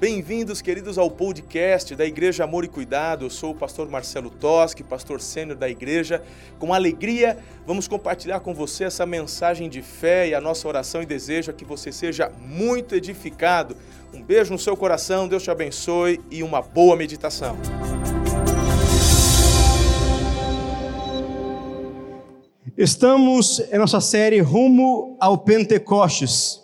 Bem-vindos, 0.00 0.62
queridos, 0.62 0.96
ao 0.96 1.10
podcast 1.10 1.94
da 1.94 2.06
Igreja 2.06 2.44
Amor 2.44 2.64
e 2.64 2.68
Cuidado. 2.68 3.26
Eu 3.26 3.28
sou 3.28 3.50
o 3.50 3.54
pastor 3.54 3.86
Marcelo 3.86 4.30
Toschi, 4.30 4.82
pastor 4.82 5.20
sênior 5.20 5.58
da 5.58 5.68
igreja. 5.68 6.22
Com 6.58 6.72
alegria, 6.72 7.36
vamos 7.66 7.86
compartilhar 7.86 8.40
com 8.40 8.54
você 8.54 8.84
essa 8.84 9.04
mensagem 9.04 9.68
de 9.68 9.82
fé 9.82 10.28
e 10.28 10.34
a 10.34 10.40
nossa 10.40 10.66
oração 10.66 11.02
e 11.02 11.06
desejo 11.06 11.50
é 11.50 11.52
que 11.52 11.66
você 11.66 11.92
seja 11.92 12.32
muito 12.40 12.94
edificado. 12.94 13.76
Um 14.14 14.22
beijo 14.22 14.50
no 14.50 14.58
seu 14.58 14.74
coração, 14.74 15.28
Deus 15.28 15.42
te 15.42 15.50
abençoe 15.50 16.18
e 16.30 16.42
uma 16.42 16.62
boa 16.62 16.96
meditação. 16.96 17.58
Estamos 22.74 23.60
em 23.70 23.76
nossa 23.76 24.00
série 24.00 24.40
Rumo 24.40 25.18
ao 25.20 25.36
Pentecostes. 25.36 26.58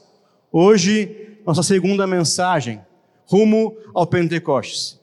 Hoje, 0.50 1.35
nossa 1.46 1.62
segunda 1.62 2.06
mensagem 2.06 2.80
rumo 3.24 3.77
ao 3.95 4.06
Pentecostes. 4.06 4.98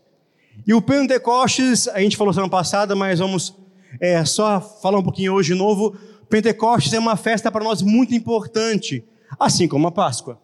E 0.68 0.74
o 0.74 0.82
Pentecostes, 0.82 1.88
a 1.88 2.00
gente 2.00 2.18
falou 2.18 2.34
semana 2.34 2.52
passada, 2.52 2.96
mas 2.96 3.20
vamos 3.20 3.56
é, 4.00 4.24
só 4.26 4.60
falar 4.60 5.00
um 5.00 5.04
pouquinho 5.04 5.34
hoje 5.34 5.54
de 5.54 5.60
novo. 5.60 5.96
Pentecostes 6.30 6.94
é 6.94 7.00
uma 7.00 7.16
festa 7.16 7.50
para 7.50 7.64
nós 7.64 7.82
muito 7.82 8.14
importante, 8.14 9.04
assim 9.40 9.68
como 9.68 9.88
a 9.88 9.92
Páscoa. 9.92 10.40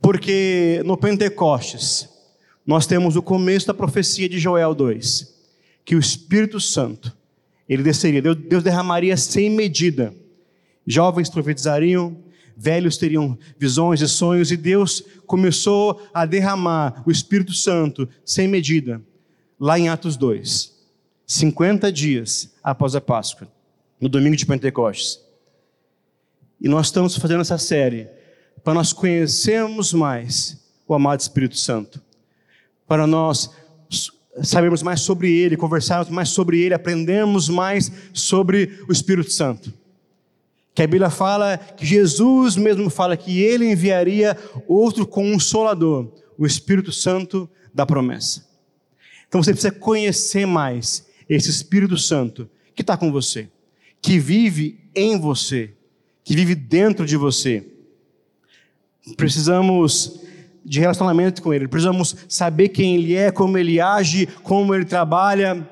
Porque 0.00 0.82
no 0.84 0.96
Pentecostes, 0.96 2.08
nós 2.66 2.86
temos 2.86 3.16
o 3.16 3.22
começo 3.22 3.66
da 3.66 3.74
profecia 3.74 4.28
de 4.28 4.38
Joel 4.38 4.74
2, 4.74 5.32
que 5.84 5.94
o 5.94 5.98
Espírito 5.98 6.60
Santo, 6.60 7.16
ele 7.68 7.82
desceria, 7.82 8.20
Deus 8.20 8.62
derramaria 8.62 9.16
sem 9.16 9.48
medida. 9.48 10.14
Jovens 10.86 11.30
profetizariam, 11.30 12.16
velhos 12.56 12.96
teriam 12.96 13.38
visões 13.58 14.00
e 14.00 14.08
sonhos, 14.08 14.50
e 14.50 14.56
Deus 14.56 15.02
começou 15.26 16.00
a 16.12 16.24
derramar 16.24 17.02
o 17.06 17.10
Espírito 17.10 17.52
Santo 17.52 18.08
sem 18.24 18.48
medida, 18.48 19.02
lá 19.58 19.78
em 19.78 19.88
Atos 19.88 20.16
2, 20.16 20.72
50 21.26 21.90
dias 21.92 22.52
após 22.62 22.94
a 22.94 23.00
Páscoa, 23.00 23.48
no 24.00 24.08
domingo 24.08 24.36
de 24.36 24.46
Pentecostes. 24.46 25.20
E 26.60 26.68
nós 26.68 26.86
estamos 26.86 27.16
fazendo 27.16 27.40
essa 27.40 27.58
série 27.58 28.08
para 28.62 28.74
nós 28.74 28.92
conhecermos 28.92 29.92
mais 29.92 30.62
o 30.86 30.94
amado 30.94 31.20
Espírito 31.20 31.56
Santo, 31.56 32.02
para 32.86 33.06
nós 33.06 33.50
sabermos 34.42 34.82
mais 34.82 35.00
sobre 35.00 35.30
Ele, 35.30 35.56
conversarmos 35.56 36.08
mais 36.08 36.28
sobre 36.30 36.60
Ele, 36.60 36.74
aprendermos 36.74 37.48
mais 37.48 37.90
sobre 38.12 38.80
o 38.88 38.92
Espírito 38.92 39.30
Santo 39.30 39.83
que 40.74 40.82
a 40.82 40.86
Bíblia 40.86 41.08
fala 41.08 41.56
que 41.56 41.86
Jesus 41.86 42.56
mesmo 42.56 42.90
fala 42.90 43.16
que 43.16 43.40
ele 43.40 43.70
enviaria 43.70 44.36
outro 44.66 45.06
consolador, 45.06 46.12
o 46.36 46.44
Espírito 46.44 46.90
Santo 46.90 47.48
da 47.72 47.86
promessa. 47.86 48.44
Então 49.28 49.42
você 49.42 49.52
precisa 49.52 49.72
conhecer 49.72 50.46
mais 50.46 51.06
esse 51.28 51.48
Espírito 51.48 51.96
Santo 51.96 52.50
que 52.74 52.82
está 52.82 52.96
com 52.96 53.12
você, 53.12 53.48
que 54.02 54.18
vive 54.18 54.80
em 54.94 55.18
você, 55.18 55.72
que 56.24 56.34
vive 56.34 56.56
dentro 56.56 57.06
de 57.06 57.16
você. 57.16 57.64
Precisamos 59.16 60.20
de 60.64 60.80
relacionamento 60.80 61.40
com 61.40 61.54
Ele, 61.54 61.68
precisamos 61.68 62.16
saber 62.28 62.70
quem 62.70 62.96
Ele 62.96 63.14
é, 63.14 63.30
como 63.30 63.56
Ele 63.56 63.80
age, 63.80 64.26
como 64.42 64.74
Ele 64.74 64.84
trabalha, 64.84 65.68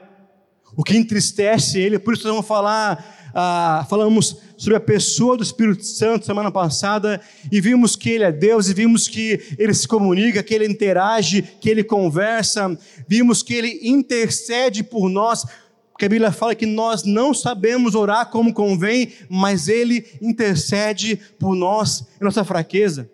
o 0.76 0.84
que 0.84 0.96
entristece 0.96 1.80
Ele. 1.80 1.98
Por 1.98 2.14
isso 2.14 2.22
nós 2.24 2.34
vamos 2.34 2.46
falar 2.46 3.18
ah, 3.34 3.86
falamos 3.88 4.41
sobre 4.62 4.76
a 4.76 4.80
pessoa 4.80 5.36
do 5.36 5.42
Espírito 5.42 5.84
Santo 5.84 6.24
semana 6.24 6.48
passada 6.48 7.20
e 7.50 7.60
vimos 7.60 7.96
que 7.96 8.10
Ele 8.10 8.22
é 8.22 8.30
Deus 8.30 8.68
e 8.68 8.74
vimos 8.74 9.08
que 9.08 9.56
Ele 9.58 9.74
se 9.74 9.88
comunica, 9.88 10.40
que 10.40 10.54
Ele 10.54 10.68
interage, 10.68 11.42
que 11.42 11.68
Ele 11.68 11.82
conversa, 11.82 12.78
vimos 13.08 13.42
que 13.42 13.54
Ele 13.54 13.80
intercede 13.82 14.84
por 14.84 15.08
nós, 15.08 15.44
porque 15.90 16.04
a 16.04 16.08
Bíblia 16.08 16.30
fala 16.30 16.54
que 16.54 16.64
nós 16.64 17.02
não 17.02 17.34
sabemos 17.34 17.96
orar 17.96 18.30
como 18.30 18.54
convém, 18.54 19.12
mas 19.28 19.66
Ele 19.66 20.06
intercede 20.22 21.16
por 21.40 21.56
nós 21.56 22.06
em 22.20 22.24
nossa 22.24 22.44
fraqueza. 22.44 23.10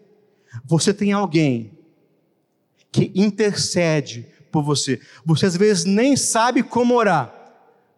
Você 0.67 0.93
tem 0.93 1.13
alguém 1.13 1.71
que 2.93 3.11
intercede 3.15 4.27
por 4.53 4.63
você. 4.63 5.01
Você 5.25 5.47
às 5.47 5.57
vezes 5.57 5.87
nem 5.87 6.15
sabe 6.15 6.63
como 6.63 6.95
orar, 6.95 7.35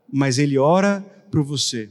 mas 0.08 0.38
Ele 0.38 0.56
ora 0.56 1.04
por 1.32 1.42
você 1.42 1.90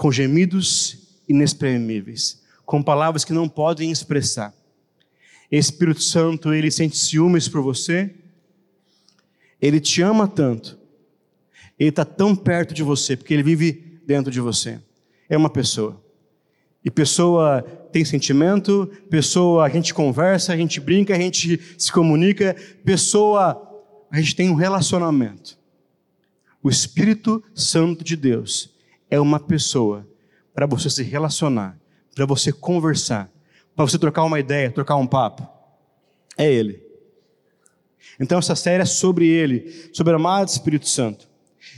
com 0.00 0.10
gemidos 0.10 0.96
inexprimíveis, 1.28 2.40
com 2.64 2.82
palavras 2.82 3.22
que 3.22 3.34
não 3.34 3.46
podem 3.46 3.90
expressar. 3.90 4.50
Espírito 5.52 6.02
Santo, 6.02 6.54
ele 6.54 6.70
sente 6.70 6.96
ciúmes 6.96 7.48
por 7.48 7.60
você, 7.60 8.14
ele 9.60 9.78
te 9.78 10.00
ama 10.00 10.26
tanto, 10.26 10.78
ele 11.78 11.90
está 11.90 12.02
tão 12.02 12.34
perto 12.34 12.72
de 12.72 12.82
você, 12.82 13.14
porque 13.14 13.34
ele 13.34 13.42
vive 13.42 14.00
dentro 14.06 14.32
de 14.32 14.40
você. 14.40 14.80
É 15.28 15.36
uma 15.36 15.50
pessoa. 15.50 16.02
E 16.82 16.90
pessoa 16.90 17.60
tem 17.92 18.02
sentimento, 18.02 18.90
pessoa 19.10 19.66
a 19.66 19.68
gente 19.68 19.92
conversa, 19.92 20.54
a 20.54 20.56
gente 20.56 20.80
brinca, 20.80 21.14
a 21.14 21.18
gente 21.18 21.60
se 21.76 21.92
comunica, 21.92 22.56
pessoa 22.82 23.84
a 24.10 24.18
gente 24.18 24.34
tem 24.34 24.48
um 24.48 24.54
relacionamento. 24.54 25.58
O 26.62 26.70
Espírito 26.70 27.44
Santo 27.54 28.02
de 28.02 28.16
Deus, 28.16 28.69
é 29.10 29.18
uma 29.20 29.40
pessoa 29.40 30.06
para 30.54 30.66
você 30.66 30.88
se 30.88 31.02
relacionar, 31.02 31.78
para 32.14 32.24
você 32.26 32.52
conversar, 32.52 33.30
para 33.74 33.84
você 33.84 33.98
trocar 33.98 34.24
uma 34.24 34.38
ideia, 34.38 34.70
trocar 34.70 34.96
um 34.96 35.06
papo. 35.06 35.46
É 36.36 36.50
Ele. 36.50 36.82
Então 38.18 38.38
essa 38.38 38.54
série 38.54 38.82
é 38.82 38.86
sobre 38.86 39.26
Ele, 39.26 39.90
sobre 39.92 40.12
o 40.12 40.16
amado 40.16 40.48
Espírito 40.48 40.88
Santo. 40.88 41.28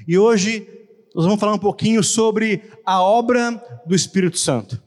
E 0.06 0.18
hoje 0.18 0.68
nós 1.14 1.24
vamos 1.24 1.40
falar 1.40 1.54
um 1.54 1.58
pouquinho 1.58 2.02
sobre 2.02 2.62
a 2.84 3.02
obra 3.02 3.62
do 3.86 3.94
Espírito 3.94 4.38
Santo. 4.38 4.82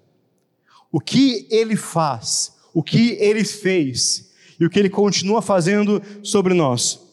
O 0.92 1.00
que 1.00 1.48
Ele 1.50 1.76
faz, 1.76 2.56
o 2.74 2.82
que 2.82 3.12
Ele 3.20 3.44
fez 3.44 4.32
e 4.60 4.66
o 4.66 4.70
que 4.70 4.80
Ele 4.80 4.90
continua 4.90 5.42
fazendo 5.42 6.02
sobre 6.24 6.54
nós. 6.54 7.05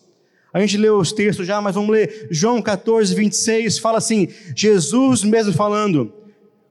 A 0.53 0.61
gente 0.61 0.77
leu 0.77 0.99
os 0.99 1.13
textos 1.13 1.47
já, 1.47 1.61
mas 1.61 1.75
vamos 1.75 1.91
ler. 1.91 2.29
João 2.31 2.61
14, 2.61 3.15
26 3.15 3.79
fala 3.79 3.99
assim: 3.99 4.29
Jesus 4.55 5.25
mesmo 5.25 5.53
falando, 5.53 6.13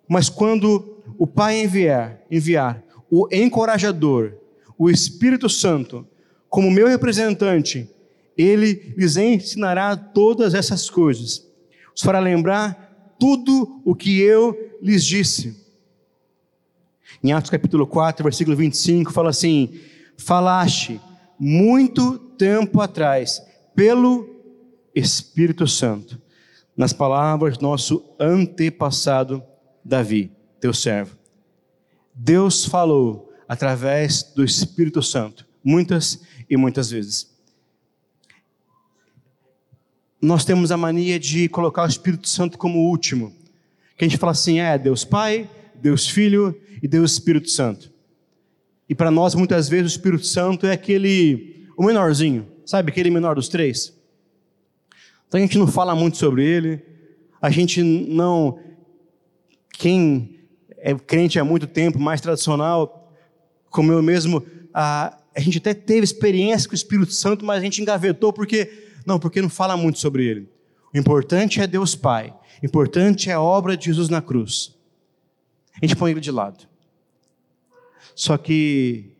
mas 0.07 0.29
quando 0.29 0.97
o 1.17 1.25
Pai 1.25 1.61
enviar, 1.61 2.21
enviar 2.29 2.83
o 3.09 3.27
encorajador, 3.31 4.33
o 4.77 4.89
Espírito 4.89 5.49
Santo, 5.49 6.07
como 6.47 6.69
meu 6.69 6.87
representante, 6.87 7.89
ele 8.37 8.93
lhes 8.95 9.17
ensinará 9.17 9.95
todas 9.95 10.53
essas 10.53 10.89
coisas. 10.89 11.45
Os 11.95 12.03
fará 12.03 12.19
lembrar 12.19 13.15
tudo 13.19 13.81
o 13.83 13.95
que 13.95 14.21
eu 14.21 14.77
lhes 14.81 15.03
disse. 15.03 15.59
Em 17.23 17.33
Atos 17.33 17.49
capítulo 17.49 17.85
4, 17.85 18.23
versículo 18.23 18.55
25, 18.55 19.11
fala 19.11 19.29
assim: 19.31 19.79
Falaste 20.17 21.01
muito 21.39 22.19
tempo 22.19 22.79
atrás 22.79 23.41
pelo 23.75 24.27
Espírito 24.93 25.67
Santo, 25.67 26.21
nas 26.75 26.93
palavras 26.93 27.59
nosso 27.59 28.03
antepassado 28.19 29.43
Davi, 29.83 30.31
teu 30.59 30.73
servo. 30.73 31.17
Deus 32.13 32.65
falou 32.65 33.31
através 33.47 34.23
do 34.23 34.43
Espírito 34.43 35.01
Santo, 35.01 35.47
muitas 35.63 36.21
e 36.49 36.57
muitas 36.57 36.91
vezes. 36.91 37.31
Nós 40.21 40.45
temos 40.45 40.71
a 40.71 40.77
mania 40.77 41.19
de 41.19 41.49
colocar 41.49 41.83
o 41.83 41.87
Espírito 41.87 42.29
Santo 42.29 42.57
como 42.57 42.89
último. 42.89 43.33
Que 43.97 44.05
a 44.05 44.07
gente 44.07 44.19
fala 44.19 44.33
assim, 44.33 44.59
é 44.59 44.77
Deus 44.77 45.03
Pai, 45.03 45.49
Deus 45.75 46.07
Filho 46.07 46.55
e 46.81 46.87
Deus 46.87 47.13
Espírito 47.13 47.49
Santo. 47.49 47.91
E 48.87 48.93
para 48.93 49.09
nós, 49.09 49.33
muitas 49.33 49.67
vezes, 49.67 49.93
o 49.93 49.95
Espírito 49.95 50.25
Santo 50.25 50.67
é 50.67 50.73
aquele, 50.73 51.67
o 51.77 51.83
menorzinho. 51.83 52.50
Sabe 52.65 52.91
aquele 52.91 53.09
menor 53.09 53.35
dos 53.35 53.47
três? 53.49 53.97
Então 55.27 55.39
a 55.39 55.41
gente 55.41 55.57
não 55.57 55.67
fala 55.67 55.95
muito 55.95 56.17
sobre 56.17 56.45
ele, 56.45 56.83
a 57.41 57.49
gente 57.49 57.81
não. 57.81 58.59
Quem 59.73 60.39
é 60.77 60.93
crente 60.93 61.39
há 61.39 61.43
muito 61.43 61.65
tempo, 61.67 61.99
mais 61.99 62.21
tradicional, 62.21 63.11
como 63.69 63.91
eu 63.91 64.01
mesmo, 64.01 64.43
a, 64.73 65.17
a 65.35 65.39
gente 65.39 65.57
até 65.57 65.73
teve 65.73 66.03
experiência 66.03 66.67
com 66.67 66.73
o 66.73 66.75
Espírito 66.75 67.13
Santo, 67.13 67.45
mas 67.45 67.59
a 67.59 67.61
gente 67.61 67.81
engavetou 67.81 68.33
porque. 68.33 68.89
Não, 69.05 69.17
porque 69.17 69.41
não 69.41 69.49
fala 69.49 69.75
muito 69.75 69.97
sobre 69.97 70.25
ele. 70.25 70.49
O 70.93 70.97
importante 70.97 71.59
é 71.59 71.65
Deus 71.65 71.95
Pai, 71.95 72.33
o 72.61 72.65
importante 72.65 73.29
é 73.29 73.33
a 73.33 73.41
obra 73.41 73.75
de 73.75 73.85
Jesus 73.85 74.09
na 74.09 74.21
cruz. 74.21 74.75
A 75.81 75.85
gente 75.85 75.95
põe 75.95 76.11
ele 76.11 76.19
de 76.19 76.29
lado. 76.29 76.67
Só 78.13 78.37
que 78.37 79.11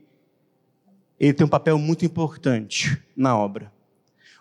ele 1.28 1.34
tem 1.34 1.46
um 1.46 1.50
papel 1.50 1.78
muito 1.78 2.04
importante 2.04 3.00
na 3.16 3.38
obra. 3.38 3.72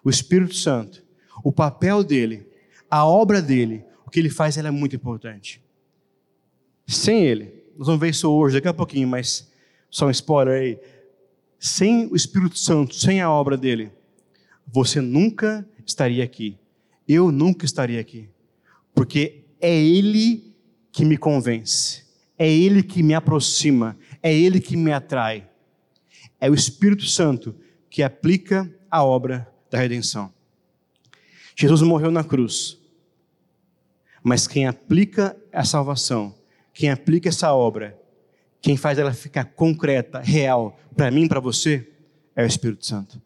O 0.03 0.09
Espírito 0.09 0.55
Santo, 0.55 1.05
o 1.44 1.53
papel 1.53 2.03
dele, 2.03 2.49
a 2.91 3.05
obra 3.05 3.43
dele, 3.43 3.85
o 4.06 4.09
que 4.09 4.19
ele 4.19 4.31
faz, 4.31 4.56
ela 4.56 4.69
é 4.69 4.71
muito 4.71 4.97
importante. 4.97 5.62
Sem 6.87 7.23
ele, 7.23 7.53
nós 7.77 7.87
vamos 7.87 8.00
ver 8.00 8.09
isso 8.09 8.31
hoje, 8.31 8.55
daqui 8.55 8.67
a 8.67 8.73
pouquinho, 8.73 9.06
mas 9.06 9.53
só 9.91 10.06
um 10.06 10.11
spoiler 10.11 10.59
aí. 10.59 10.79
sem 11.59 12.06
o 12.06 12.17
Espírito 12.17 12.59
Santo, 12.59 12.94
sem 12.94 13.21
a 13.21 13.31
obra 13.31 13.59
dele, 13.59 13.93
você 14.67 15.03
nunca 15.03 15.69
estaria 15.87 16.25
aqui. 16.25 16.56
Eu 17.06 17.31
nunca 17.31 17.67
estaria 17.67 18.00
aqui. 18.00 18.27
Porque 18.94 19.44
é 19.61 19.71
ele 19.71 20.55
que 20.91 21.05
me 21.05 21.19
convence, 21.19 22.06
é 22.38 22.50
ele 22.50 22.82
que 22.82 23.03
me 23.03 23.12
aproxima, 23.12 23.99
é 24.23 24.35
ele 24.35 24.61
que 24.61 24.79
me 24.79 24.93
atrai. 24.93 25.50
É 26.40 26.50
o 26.50 26.54
Espírito 26.54 27.04
Santo 27.04 27.54
que 27.90 28.02
aplica 28.02 28.72
a 28.90 29.04
obra 29.04 29.48
da 29.70 29.78
redenção. 29.78 30.32
Jesus 31.56 31.82
morreu 31.82 32.10
na 32.10 32.25
cruz. 32.25 32.78
Mas 34.22 34.46
quem 34.46 34.66
aplica 34.66 35.37
a 35.52 35.64
salvação, 35.64 36.34
quem 36.72 36.90
aplica 36.90 37.28
essa 37.28 37.52
obra, 37.52 37.98
quem 38.60 38.76
faz 38.76 38.98
ela 38.98 39.12
ficar 39.12 39.44
concreta, 39.44 40.20
real, 40.20 40.78
para 40.94 41.10
mim 41.10 41.26
para 41.26 41.40
você, 41.40 41.90
é 42.37 42.43
o 42.43 42.46
Espírito 42.46 42.86
Santo. 42.86 43.20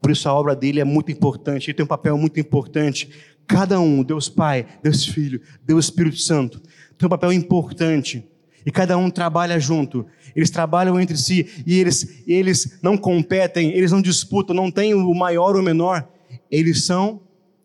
Por 0.00 0.10
isso 0.10 0.28
a 0.28 0.34
obra 0.34 0.54
dele 0.56 0.80
é 0.80 0.84
muito 0.84 1.10
importante, 1.10 1.70
ele 1.70 1.76
tem 1.76 1.84
um 1.84 1.88
papel 1.88 2.16
muito 2.16 2.38
importante. 2.40 3.10
Cada 3.46 3.80
um, 3.80 4.02
Deus 4.02 4.28
Pai, 4.28 4.66
Deus 4.82 5.04
Filho, 5.04 5.42
Deus 5.62 5.86
Espírito 5.86 6.18
Santo, 6.18 6.60
tem 6.96 7.06
um 7.06 7.10
papel 7.10 7.32
importante. 7.32 8.29
E 8.64 8.70
cada 8.70 8.96
um 8.96 9.10
trabalha 9.10 9.58
junto. 9.58 10.06
Eles 10.34 10.50
trabalham 10.50 11.00
entre 11.00 11.16
si 11.16 11.64
e 11.66 11.78
eles, 11.78 12.22
eles 12.26 12.78
não 12.82 12.96
competem, 12.96 13.72
eles 13.72 13.90
não 13.92 14.02
disputam, 14.02 14.54
não 14.54 14.70
tem 14.70 14.94
o 14.94 15.14
maior 15.14 15.54
ou 15.54 15.62
o 15.62 15.64
menor. 15.64 16.08
Eles 16.50 16.84
são 16.84 17.22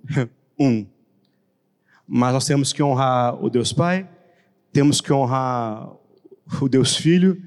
um. 0.60 0.86
Mas 2.08 2.34
nós 2.34 2.46
temos 2.46 2.72
que 2.72 2.84
honrar 2.84 3.44
o 3.44 3.50
Deus 3.50 3.74
Pai, 3.74 4.08
temos 4.72 5.02
que 5.02 5.12
honrar 5.12 5.90
o 6.62 6.70
Deus 6.70 6.96
Filho 6.96 7.42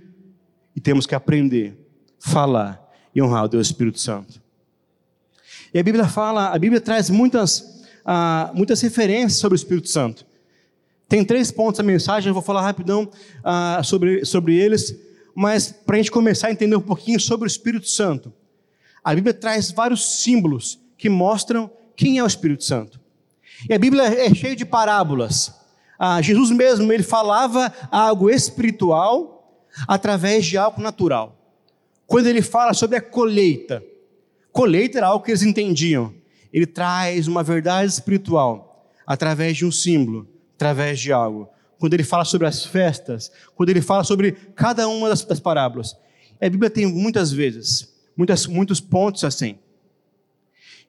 e 0.75 0.81
temos 0.81 1.07
que 1.07 1.15
aprender, 1.15 1.79
falar 2.19 2.85
e 3.15 3.23
honrar 3.23 3.45
o 3.45 3.49
Deus 3.49 3.69
Espírito 3.69 4.01
Santo. 4.01 4.43
E 5.73 5.79
a 5.79 5.83
Bíblia 5.83 6.07
fala, 6.07 6.49
a 6.49 6.59
Bíblia 6.59 6.81
traz 6.81 7.11
muitas, 7.11 7.85
ah, 8.05 8.51
muitas 8.55 8.81
referências 8.81 9.39
sobre 9.39 9.55
o 9.55 9.61
Espírito 9.61 9.89
Santo. 9.89 10.27
Tem 11.09 11.25
três 11.25 11.51
pontos 11.51 11.79
da 11.79 11.85
mensagem, 11.85 12.29
eu 12.29 12.35
vou 12.35 12.43
falar 12.43 12.61
rapidão 12.61 13.11
ah, 13.43 13.81
sobre, 13.83 14.27
sobre 14.27 14.57
eles, 14.57 14.95
mas 15.35 15.73
para 15.73 15.97
a 15.97 15.99
gente 15.99 16.11
começar 16.11 16.49
a 16.49 16.53
entender 16.53 16.77
um 16.77 16.83
pouquinho 16.83 17.19
sobre 17.19 17.47
o 17.47 17.51
Espírito 17.51 17.89
Santo. 17.89 18.31
A 19.03 19.15
Bíblia 19.15 19.33
traz 19.33 19.71
vários 19.71 20.05
símbolos 20.21 20.79
que 20.99 21.09
mostram 21.09 21.71
quem 21.97 22.19
é 22.19 22.23
o 22.23 22.27
Espírito 22.27 22.63
Santo. 22.63 23.01
E 23.69 23.73
a 23.73 23.79
Bíblia 23.79 24.03
é 24.03 24.35
cheia 24.35 24.55
de 24.55 24.67
parábolas. 24.67 25.55
Ah, 25.99 26.21
Jesus 26.21 26.51
mesmo, 26.51 26.93
ele 26.93 27.03
falava 27.03 27.73
algo 27.91 28.29
espiritual 28.29 29.67
através 29.87 30.45
de 30.45 30.59
algo 30.59 30.83
natural. 30.83 31.37
Quando 32.07 32.27
ele 32.27 32.43
fala 32.43 32.75
sobre 32.75 32.99
a 32.99 33.01
colheita, 33.01 33.83
colheita 34.53 34.99
era 34.99 35.07
algo 35.07 35.25
que 35.25 35.31
eles 35.31 35.43
entendiam. 35.43 36.13
Ele 36.53 36.67
traz 36.67 37.27
uma 37.27 37.43
verdade 37.43 37.91
espiritual 37.91 38.93
através 39.07 39.57
de 39.57 39.65
um 39.65 39.73
símbolo, 39.73 40.29
através 40.59 40.99
de 40.99 41.13
algo. 41.13 41.49
Quando 41.79 41.95
ele 41.95 42.03
fala 42.03 42.25
sobre 42.25 42.49
as 42.49 42.65
festas, 42.67 43.31
quando 43.55 43.69
ele 43.69 43.81
fala 43.81 44.03
sobre 44.03 44.33
cada 44.57 44.89
uma 44.89 45.09
das, 45.09 45.25
das 45.25 45.39
parábolas. 45.39 45.97
A 46.41 46.51
Bíblia 46.51 46.69
tem 46.69 46.85
muitas 46.85 47.31
vezes, 47.31 47.95
muitas, 48.17 48.47
muitos 48.49 48.81
pontos 48.81 49.23
assim. 49.23 49.57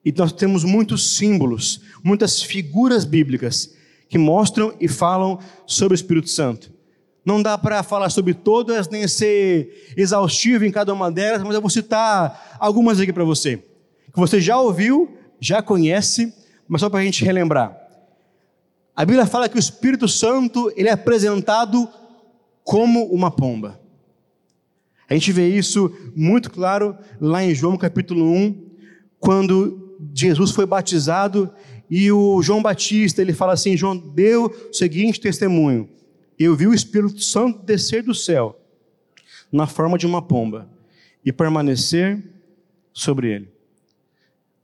E 0.03 0.11
nós 0.11 0.31
temos 0.31 0.63
muitos 0.63 1.15
símbolos, 1.15 1.81
muitas 2.03 2.41
figuras 2.41 3.05
bíblicas 3.05 3.75
que 4.07 4.17
mostram 4.17 4.73
e 4.79 4.87
falam 4.87 5.39
sobre 5.67 5.93
o 5.93 5.95
Espírito 5.95 6.29
Santo. 6.29 6.71
Não 7.23 7.43
dá 7.43 7.55
para 7.57 7.83
falar 7.83 8.09
sobre 8.09 8.33
todas, 8.33 8.89
nem 8.89 9.07
ser 9.07 9.93
exaustivo 9.95 10.65
em 10.65 10.71
cada 10.71 10.91
uma 10.91 11.11
delas, 11.11 11.43
mas 11.43 11.53
eu 11.53 11.61
vou 11.61 11.69
citar 11.69 12.57
algumas 12.59 12.99
aqui 12.99 13.13
para 13.13 13.23
você, 13.23 13.57
que 13.57 14.19
você 14.19 14.41
já 14.41 14.59
ouviu, 14.59 15.15
já 15.39 15.61
conhece, 15.61 16.33
mas 16.67 16.81
só 16.81 16.89
para 16.89 17.01
a 17.01 17.03
gente 17.03 17.23
relembrar. 17.23 17.78
A 18.99 19.05
Bíblia 19.05 19.25
fala 19.25 19.47
que 19.47 19.55
o 19.55 19.57
Espírito 19.57 20.09
Santo 20.09 20.69
ele 20.75 20.89
é 20.89 20.91
apresentado 20.91 21.87
como 22.65 23.05
uma 23.05 23.31
pomba. 23.31 23.79
A 25.09 25.13
gente 25.13 25.31
vê 25.31 25.47
isso 25.47 25.89
muito 26.13 26.51
claro 26.51 26.97
lá 27.17 27.41
em 27.41 27.55
João 27.55 27.77
capítulo 27.77 28.25
1, 28.29 28.71
quando 29.17 29.97
Jesus 30.13 30.51
foi 30.51 30.65
batizado 30.65 31.49
e 31.89 32.11
o 32.11 32.41
João 32.41 32.61
Batista, 32.61 33.21
ele 33.21 33.31
fala 33.31 33.53
assim, 33.53 33.77
João 33.77 33.95
deu 33.95 34.47
o 34.69 34.73
seguinte 34.73 35.21
testemunho: 35.21 35.87
Eu 36.37 36.53
vi 36.53 36.67
o 36.67 36.73
Espírito 36.73 37.21
Santo 37.21 37.63
descer 37.63 38.03
do 38.03 38.13
céu 38.13 38.59
na 39.49 39.65
forma 39.65 39.97
de 39.97 40.05
uma 40.05 40.21
pomba 40.21 40.69
e 41.23 41.31
permanecer 41.31 42.21
sobre 42.91 43.31
ele. 43.33 43.49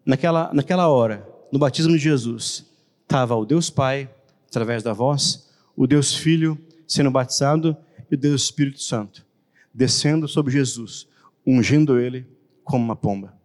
Naquela, 0.06 0.54
naquela 0.54 0.90
hora, 0.90 1.26
no 1.54 1.58
batismo 1.58 1.94
de 1.94 2.00
Jesus, 2.00 2.66
estava 3.02 3.34
o 3.34 3.46
Deus 3.46 3.70
Pai, 3.70 4.10
através 4.56 4.84
da 4.84 4.94
voz, 4.94 5.50
o 5.76 5.86
Deus 5.86 6.16
Filho 6.16 6.58
sendo 6.88 7.12
batizado 7.12 7.76
e 8.10 8.16
o 8.16 8.18
Deus 8.18 8.44
Espírito 8.44 8.82
Santo 8.82 9.26
descendo 9.74 10.28
sobre 10.28 10.54
Jesus, 10.54 11.08
ungindo 11.46 12.00
ele 12.00 12.26
como 12.64 12.84
uma 12.84 12.96
pomba 12.96 13.36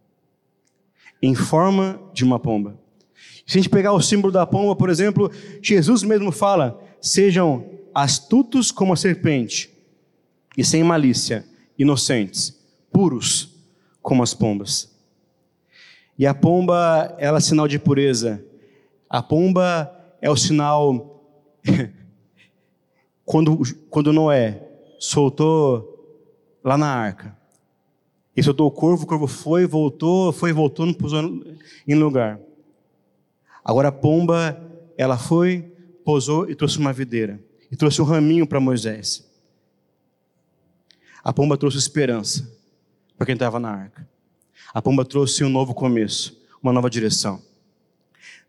em 1.21 1.35
forma 1.35 1.99
de 2.13 2.23
uma 2.23 2.39
pomba. 2.39 2.77
Se 3.45 3.57
a 3.57 3.61
gente 3.61 3.69
pegar 3.69 3.93
o 3.93 4.01
símbolo 4.01 4.33
da 4.33 4.45
pomba, 4.45 4.75
por 4.75 4.89
exemplo, 4.89 5.31
Jesus 5.61 6.03
mesmo 6.03 6.31
fala: 6.31 6.81
sejam 6.99 7.69
astutos 7.93 8.71
como 8.71 8.93
a 8.93 8.97
serpente 8.97 9.69
e 10.57 10.63
sem 10.63 10.83
malícia, 10.83 11.45
inocentes, 11.77 12.59
puros 12.91 13.49
como 14.01 14.23
as 14.23 14.33
pombas. 14.33 14.89
E 16.17 16.25
a 16.25 16.33
pomba, 16.33 17.15
ela 17.17 17.37
é 17.37 17.41
sinal 17.41 17.67
de 17.67 17.79
pureza. 17.79 18.43
A 19.09 19.21
pomba 19.21 19.91
é 20.21 20.29
o 20.29 20.35
sinal 20.35 21.25
quando, 23.25 23.59
quando 23.89 24.13
Noé 24.13 24.61
soltou 24.99 25.91
lá 26.63 26.77
na 26.77 26.87
arca. 26.87 27.35
E 28.35 28.41
soltou 28.41 28.67
o 28.67 28.71
corvo, 28.71 29.03
o 29.03 29.07
corvo 29.07 29.27
foi, 29.27 29.65
voltou, 29.65 30.31
foi, 30.31 30.53
voltou, 30.53 30.85
não 30.85 30.93
pousou 30.93 31.43
em 31.87 31.95
lugar. 31.95 32.39
Agora 33.63 33.89
a 33.89 33.91
pomba, 33.91 34.61
ela 34.97 35.17
foi, 35.17 35.61
pousou 36.05 36.49
e 36.49 36.55
trouxe 36.55 36.77
uma 36.77 36.93
videira. 36.93 37.43
E 37.69 37.75
trouxe 37.75 38.01
um 38.01 38.05
raminho 38.05 38.47
para 38.47 38.59
Moisés. 38.59 39.29
A 41.23 41.33
pomba 41.33 41.57
trouxe 41.57 41.77
esperança 41.77 42.49
para 43.17 43.25
quem 43.25 43.33
estava 43.33 43.59
na 43.59 43.69
arca. 43.69 44.09
A 44.73 44.81
pomba 44.81 45.03
trouxe 45.03 45.43
um 45.43 45.49
novo 45.49 45.73
começo, 45.73 46.41
uma 46.61 46.71
nova 46.71 46.89
direção. 46.89 47.41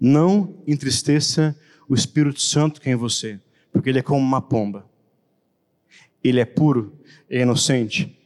Não 0.04 0.56
entristeça 0.66 1.56
o 1.88 1.94
Espírito 1.94 2.40
Santo 2.40 2.80
que 2.80 2.88
é 2.88 2.92
em 2.92 2.97
você, 2.97 3.38
porque 3.73 3.88
ele 3.88 4.00
é 4.00 4.02
como 4.02 4.18
uma 4.18 4.42
pomba. 4.42 4.85
Ele 6.25 6.40
é 6.40 6.44
puro, 6.44 6.92
é 7.30 7.42
inocente, 7.42 8.18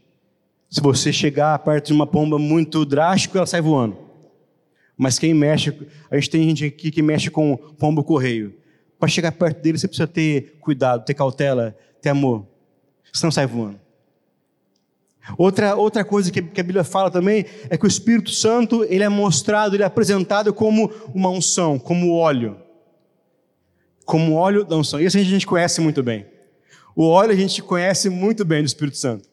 se 0.71 0.81
você 0.81 1.13
chegar 1.13 1.59
perto 1.59 1.89
de 1.89 1.93
uma 1.93 2.07
pomba 2.07 2.39
muito 2.39 2.83
drástico, 2.87 3.37
ela 3.37 3.47
sai 3.47 3.61
voando. 3.61 3.99
Mas 4.97 5.19
quem 5.19 5.35
mexe, 5.35 5.71
a 6.11 6.17
gente 6.17 6.31
tem 6.31 6.49
gente 6.49 6.65
aqui 6.65 6.91
que 6.91 7.03
mexe 7.03 7.31
com 7.31 7.59
pombo 7.79 8.03
correio. 8.03 8.55
Para 8.99 9.11
chegar 9.11 9.33
perto 9.33 9.61
dele, 9.61 9.79
você 9.79 9.87
precisa 9.87 10.07
ter 10.07 10.57
cuidado, 10.59 11.05
ter 11.05 11.13
cautela, 11.13 11.77
ter 12.01 12.09
amor. 12.09 12.47
Senão 13.13 13.31
sai 13.31 13.47
voando. 13.47 13.79
Outra, 15.37 15.75
outra 15.75 16.05
coisa 16.05 16.31
que, 16.31 16.41
que 16.41 16.61
a 16.61 16.65
Bíblia 16.65 16.85
fala 16.85 17.11
também 17.11 17.47
é 17.69 17.77
que 17.77 17.85
o 17.85 17.89
Espírito 17.89 18.31
Santo 18.31 18.85
ele 18.85 19.03
é 19.03 19.09
mostrado, 19.09 19.75
ele 19.75 19.83
é 19.83 19.87
apresentado 19.87 20.53
como 20.55 20.91
uma 21.15 21.31
unção, 21.31 21.79
como 21.79 22.15
óleo. 22.15 22.57
Como 24.05 24.35
óleo 24.35 24.65
da 24.65 24.77
unção. 24.77 25.01
Isso 25.01 25.19
a 25.19 25.23
gente 25.23 25.47
conhece 25.47 25.81
muito 25.81 26.03
bem. 26.03 26.27
O 26.95 27.09
óleo 27.09 27.33
a 27.33 27.37
gente 27.37 27.61
conhece 27.63 28.09
muito 28.09 28.45
bem 28.45 28.63
do 28.63 28.67
Espírito 28.67 28.97
Santo. 28.97 29.29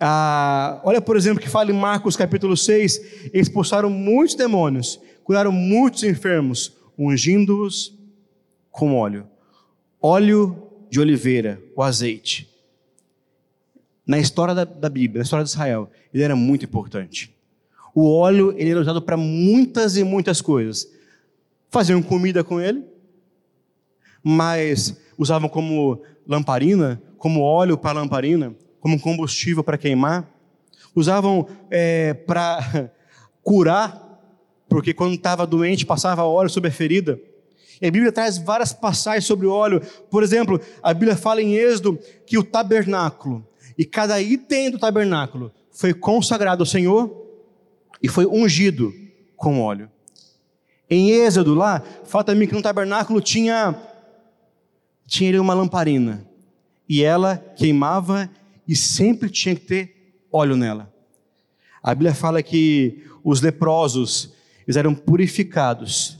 Ah, 0.00 0.80
olha, 0.84 1.00
por 1.00 1.16
exemplo, 1.16 1.42
que 1.42 1.48
fala 1.48 1.70
em 1.70 1.74
Marcos 1.74 2.16
capítulo 2.16 2.56
6: 2.56 3.30
expulsaram 3.32 3.88
muitos 3.88 4.34
demônios, 4.34 5.00
curaram 5.24 5.52
muitos 5.52 6.02
enfermos, 6.02 6.76
ungindo-os 6.96 7.96
com 8.70 8.96
óleo. 8.96 9.26
Óleo 10.00 10.70
de 10.90 11.00
oliveira, 11.00 11.60
o 11.74 11.82
azeite. 11.82 12.47
Na 14.08 14.18
história 14.18 14.54
da, 14.54 14.64
da 14.64 14.88
Bíblia, 14.88 15.20
na 15.20 15.24
história 15.24 15.44
de 15.44 15.50
Israel, 15.50 15.88
ele 16.12 16.24
era 16.24 16.34
muito 16.34 16.64
importante. 16.64 17.32
O 17.94 18.10
óleo 18.10 18.52
ele 18.56 18.70
era 18.70 18.80
usado 18.80 19.00
para 19.00 19.16
muitas 19.16 19.96
e 19.96 20.02
muitas 20.02 20.40
coisas. 20.40 20.90
Faziam 21.70 22.02
comida 22.02 22.42
com 22.42 22.60
ele, 22.60 22.82
mas 24.22 24.98
usavam 25.16 25.48
como 25.48 26.02
lamparina, 26.26 27.00
como 27.18 27.42
óleo 27.42 27.78
para 27.78 28.00
lamparina 28.00 28.56
como 28.80 29.00
combustível 29.00 29.62
para 29.64 29.78
queimar, 29.78 30.28
usavam 30.94 31.46
é, 31.70 32.14
para 32.14 32.90
curar, 33.42 34.04
porque 34.68 34.92
quando 34.92 35.14
estava 35.14 35.46
doente 35.46 35.86
passava 35.86 36.24
óleo 36.24 36.50
sobre 36.50 36.68
a 36.70 36.72
ferida. 36.72 37.18
E 37.80 37.86
a 37.86 37.90
Bíblia 37.90 38.10
traz 38.10 38.38
várias 38.38 38.72
passagens 38.72 39.24
sobre 39.24 39.46
o 39.46 39.52
óleo. 39.52 39.80
Por 40.10 40.22
exemplo, 40.22 40.60
a 40.82 40.92
Bíblia 40.92 41.16
fala 41.16 41.40
em 41.40 41.54
Êxodo 41.54 41.98
que 42.26 42.36
o 42.36 42.42
tabernáculo 42.42 43.46
e 43.78 43.84
cada 43.84 44.20
item 44.20 44.72
do 44.72 44.78
tabernáculo 44.78 45.52
foi 45.70 45.94
consagrado 45.94 46.62
ao 46.62 46.66
Senhor 46.66 47.24
e 48.02 48.08
foi 48.08 48.26
ungido 48.26 48.92
com 49.36 49.62
óleo. 49.62 49.88
Em 50.90 51.10
Êxodo 51.10 51.54
lá, 51.54 51.80
fala 52.04 52.24
também 52.24 52.48
que 52.48 52.54
no 52.54 52.62
tabernáculo 52.62 53.20
tinha 53.20 53.80
tinha 55.06 55.40
uma 55.40 55.54
lamparina 55.54 56.28
e 56.88 57.02
ela 57.02 57.36
queimava 57.36 58.28
e 58.66 58.74
sempre 58.74 59.30
tinha 59.30 59.54
que 59.54 59.64
ter 59.64 60.12
óleo 60.30 60.56
nela. 60.56 60.92
A 61.82 61.94
Bíblia 61.94 62.14
fala 62.14 62.42
que 62.42 63.04
os 63.22 63.40
leprosos 63.40 64.34
eles 64.66 64.76
eram 64.76 64.94
purificados 64.94 66.18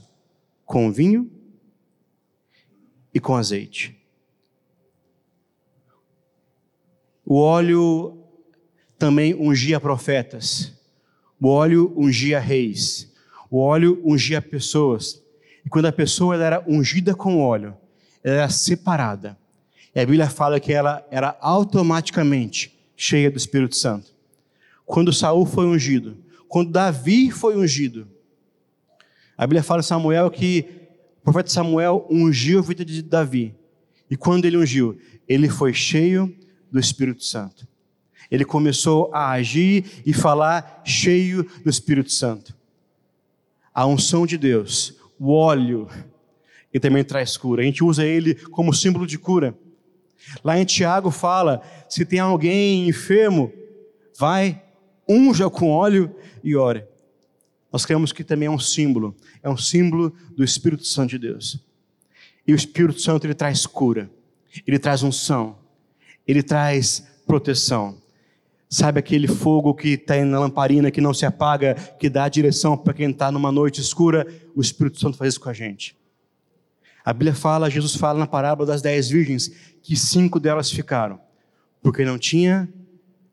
com 0.65 0.91
vinho 0.91 1.29
e 3.13 3.19
com 3.19 3.35
azeite. 3.35 3.98
O 7.31 7.35
óleo 7.35 8.17
também 8.97 9.35
ungia 9.35 9.79
profetas. 9.79 10.73
O 11.39 11.47
óleo 11.47 11.93
ungia 11.95 12.39
reis. 12.39 13.13
O 13.51 13.59
óleo 13.59 14.01
ungia 14.03 14.41
pessoas. 14.41 15.21
E 15.63 15.69
quando 15.69 15.85
a 15.85 15.91
pessoa 15.91 16.35
era 16.35 16.65
ungida 16.67 17.13
com 17.13 17.39
óleo, 17.39 17.77
ela 18.23 18.37
era 18.37 18.49
separada. 18.49 19.37
E 19.93 19.99
a 19.99 20.05
Bíblia 20.07 20.27
fala 20.27 20.59
que 20.59 20.73
ela 20.73 21.05
era 21.11 21.37
automaticamente 21.39 22.75
cheia 22.97 23.29
do 23.29 23.37
Espírito 23.37 23.75
Santo. 23.75 24.11
Quando 24.83 25.13
Saul 25.13 25.45
foi 25.45 25.67
ungido, 25.67 26.17
quando 26.47 26.71
Davi 26.71 27.29
foi 27.29 27.55
ungido, 27.55 28.07
a 29.37 29.45
Bíblia 29.45 29.61
fala 29.61 29.81
em 29.81 29.83
Samuel 29.83 30.31
que 30.31 30.65
o 31.21 31.25
profeta 31.25 31.51
Samuel 31.51 32.07
ungiu 32.09 32.57
a 32.57 32.63
vida 32.63 32.83
de 32.83 33.03
Davi. 33.03 33.53
E 34.09 34.17
quando 34.17 34.45
ele 34.45 34.57
ungiu, 34.57 34.97
ele 35.27 35.47
foi 35.47 35.75
cheio 35.75 36.35
do 36.71 36.79
Espírito 36.79 37.23
Santo. 37.23 37.67
Ele 38.29 38.45
começou 38.45 39.09
a 39.13 39.31
agir 39.31 40.03
e 40.05 40.13
falar 40.13 40.81
cheio 40.85 41.43
do 41.63 41.69
Espírito 41.69 42.11
Santo. 42.11 42.55
A 43.73 43.85
unção 43.85 44.25
de 44.25 44.37
Deus, 44.37 44.95
o 45.19 45.31
óleo, 45.31 45.87
ele 46.71 46.81
também 46.81 47.03
traz 47.03 47.35
cura. 47.37 47.61
A 47.61 47.65
gente 47.65 47.83
usa 47.83 48.05
ele 48.05 48.35
como 48.35 48.73
símbolo 48.73 49.07
de 49.07 49.17
cura. 49.17 49.57
Lá 50.43 50.59
em 50.59 50.65
Tiago 50.65 51.09
fala: 51.09 51.61
se 51.87 52.05
tem 52.05 52.19
alguém 52.19 52.87
enfermo, 52.87 53.51
vai, 54.17 54.61
unja 55.07 55.49
com 55.49 55.71
óleo 55.71 56.15
e 56.43 56.55
ore. 56.55 56.85
Nós 57.71 57.85
cremos 57.85 58.11
que 58.11 58.23
também 58.23 58.47
é 58.47 58.51
um 58.51 58.59
símbolo, 58.59 59.15
é 59.41 59.49
um 59.49 59.57
símbolo 59.57 60.13
do 60.35 60.43
Espírito 60.43 60.85
Santo 60.85 61.11
de 61.11 61.19
Deus. 61.19 61.59
E 62.45 62.51
o 62.51 62.55
Espírito 62.55 62.99
Santo 62.99 63.27
ele 63.27 63.35
traz 63.35 63.65
cura, 63.65 64.09
ele 64.65 64.79
traz 64.79 65.03
unção, 65.03 65.58
ele 66.29 66.43
traz 66.43 67.07
proteção. 67.25 67.97
Sabe 68.69 68.99
aquele 68.99 69.27
fogo 69.27 69.73
que 69.73 69.89
está 69.93 70.23
na 70.23 70.39
lamparina, 70.39 70.91
que 70.91 71.01
não 71.01 71.11
se 71.11 71.25
apaga, 71.25 71.73
que 71.73 72.07
dá 72.07 72.25
a 72.25 72.29
direção 72.29 72.77
para 72.77 72.93
quem 72.93 73.09
está 73.09 73.31
numa 73.31 73.51
noite 73.51 73.81
escura? 73.81 74.27
O 74.55 74.61
Espírito 74.61 74.99
Santo 74.99 75.17
faz 75.17 75.33
isso 75.33 75.39
com 75.39 75.49
a 75.49 75.53
gente. 75.53 75.97
A 77.03 77.11
Bíblia 77.11 77.33
fala, 77.33 77.67
Jesus 77.67 77.95
fala 77.95 78.19
na 78.19 78.27
parábola 78.27 78.67
das 78.67 78.79
dez 78.79 79.09
virgens, 79.09 79.51
que 79.81 79.95
cinco 79.95 80.39
delas 80.39 80.69
ficaram, 80.69 81.19
porque 81.81 82.05
não 82.05 82.19
tinha 82.19 82.69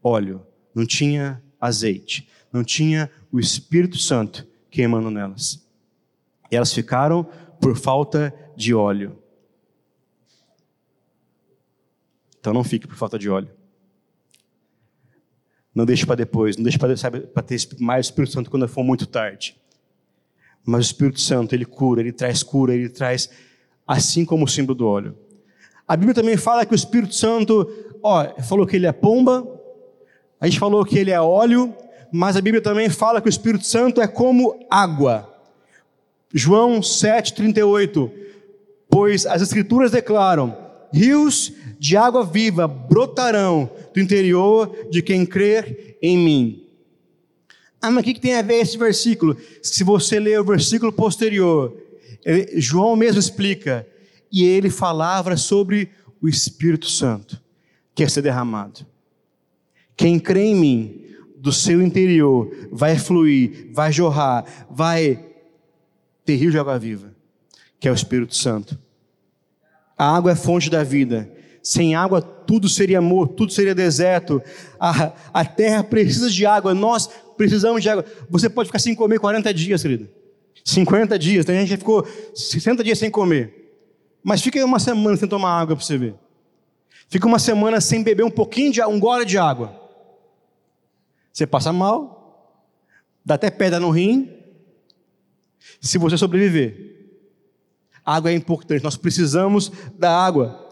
óleo, 0.03 0.47
não 0.75 0.87
tinha 0.87 1.43
azeite, 1.61 2.27
não 2.51 2.65
tinha 2.65 3.11
o 3.31 3.39
Espírito 3.39 3.99
Santo 3.99 4.47
queimando 4.71 5.11
nelas. 5.11 5.63
E 6.51 6.57
elas 6.57 6.73
ficaram 6.73 7.25
por 7.61 7.77
falta 7.77 8.35
de 8.57 8.73
óleo. 8.73 9.19
Então 12.47 12.55
não 12.55 12.63
fique 12.63 12.87
por 12.87 12.95
falta 12.95 13.19
de 13.19 13.29
óleo. 13.29 13.49
Não 15.75 15.85
deixe 15.85 16.07
para 16.07 16.15
depois, 16.15 16.57
não 16.57 16.63
deixe 16.63 16.79
para 16.79 16.95
ter 17.43 17.59
mais 17.81 18.07
Espírito 18.07 18.33
Santo 18.33 18.49
quando 18.49 18.69
for 18.69 18.85
muito 18.85 19.05
tarde. 19.05 19.57
Mas 20.65 20.87
o 20.87 20.87
Espírito 20.93 21.21
Santo, 21.21 21.57
ele 21.57 21.65
cura, 21.65 22.01
ele 22.01 22.13
traz 22.13 22.45
cura, 22.45 22.73
ele 22.73 22.89
traz 22.89 23.29
assim 23.85 24.25
como 24.25 24.45
o 24.45 24.49
símbolo 24.49 24.79
do 24.79 24.87
óleo. 24.87 25.19
A 25.89 25.97
Bíblia 25.97 26.15
também 26.15 26.37
fala 26.37 26.65
que 26.65 26.73
o 26.73 26.77
Espírito 26.77 27.17
Santo, 27.17 27.69
ó, 28.01 28.41
falou 28.43 28.65
que 28.65 28.77
ele 28.77 28.87
é 28.87 28.93
pomba, 28.93 29.45
a 30.41 30.47
gente 30.47 30.61
falou 30.61 30.85
que 30.85 30.97
ele 30.97 31.11
é 31.11 31.21
óleo, 31.21 31.75
mas 32.13 32.37
a 32.37 32.41
Bíblia 32.41 32.63
também 32.63 32.89
fala 32.89 33.21
que 33.21 33.27
o 33.27 33.29
Espírito 33.29 33.67
Santo 33.67 34.01
é 34.01 34.07
como 34.07 34.65
água. 34.71 35.37
João 36.33 36.81
7:38. 36.81 38.09
Pois 38.89 39.27
as 39.27 39.43
escrituras 39.43 39.91
declaram: 39.91 40.66
rios 40.93 41.53
de 41.79 41.97
água 41.97 42.25
viva 42.25 42.67
brotarão 42.67 43.71
do 43.95 44.01
interior 44.01 44.89
de 44.91 45.03
quem 45.03 45.25
crer 45.27 45.99
em 46.03 46.19
mim. 46.19 46.63
Ah, 47.81 47.91
mas 47.91 48.03
o 48.03 48.05
que 48.05 48.21
tem 48.21 48.35
a 48.35 48.43
ver 48.43 48.61
esse 48.61 48.77
versículo? 48.77 49.37
Se 49.63 49.85
você 49.85 50.19
ler 50.19 50.41
o 50.41 50.45
versículo 50.45 50.93
posterior, 50.93 51.77
João 52.57 52.97
mesmo 52.97 53.21
explica, 53.21 53.87
e 54.33 54.45
ele 54.45 54.71
falava 54.71 55.37
sobre 55.37 55.91
o 56.21 56.29
Espírito 56.29 56.89
Santo 56.89 57.41
que 57.95 58.03
ia 58.03 58.09
ser 58.09 58.23
derramado. 58.23 58.85
Quem 59.97 60.19
crê 60.19 60.45
em 60.45 60.55
mim, 60.55 61.03
do 61.39 61.53
seu 61.53 61.81
interior, 61.81 62.51
vai 62.71 62.99
fluir, 62.99 63.71
vai 63.73 63.93
jorrar, 63.93 64.45
vai 64.71 65.25
ter 66.25 66.37
rio 66.37 66.51
de 66.51 66.59
água 66.59 66.79
viva, 66.79 67.15
que 67.79 67.89
é 67.89 67.91
o 67.91 67.95
Espírito 67.95 68.37
Santo. 68.37 68.79
A 69.97 70.17
água 70.17 70.33
é 70.33 70.35
fonte 70.35 70.69
da 70.69 70.83
vida. 70.83 71.31
Sem 71.63 71.95
água, 71.95 72.21
tudo 72.21 72.69
seria 72.69 73.01
morto, 73.01 73.35
tudo 73.35 73.53
seria 73.53 73.75
deserto. 73.75 74.43
A, 74.79 75.13
a 75.33 75.45
terra 75.45 75.83
precisa 75.83 76.31
de 76.31 76.47
água, 76.47 76.75
nós 76.75 77.09
precisamos 77.37 77.83
de 77.83 77.89
água. 77.89 78.05
Você 78.31 78.49
pode 78.49 78.69
ficar 78.69 78.79
sem 78.79 78.95
comer 78.95 79.19
40 79.19 79.53
dias, 79.53 79.83
querido. 79.83 80.09
50 80.65 81.19
dias, 81.19 81.45
tem 81.45 81.59
gente 81.61 81.71
que 81.71 81.77
ficou 81.77 82.07
60 82.35 82.85
dias 82.85 82.99
sem 82.99 83.11
comer. 83.11 83.73
Mas 84.23 84.43
fica 84.43 84.65
uma 84.65 84.79
semana 84.79 85.17
sem 85.17 85.29
tomar 85.29 85.61
água 85.61 85.77
para 85.77 85.85
você 85.85 85.97
ver. 85.97 86.15
Fica 87.09 87.27
uma 87.27 87.39
semana 87.39 87.81
sem 87.81 88.03
beber 88.03 88.25
um 88.25 88.31
pouquinho 88.31 88.73
de 88.73 88.83
um 88.85 88.99
gole 88.99 89.25
de 89.25 89.39
água. 89.39 89.81
Você 91.33 91.47
passa 91.47 91.73
mal, 91.73 92.67
dá 93.25 93.35
até 93.35 93.51
pedra 93.51 93.79
no 93.79 93.91
rim. 93.91 94.33
Se 95.81 95.99
você 95.99 96.17
sobreviver, 96.17 96.96
água 98.15 98.31
é 98.31 98.35
importante, 98.35 98.85
nós 98.85 98.97
precisamos 98.97 99.73
da 99.99 100.11
água. 100.11 100.65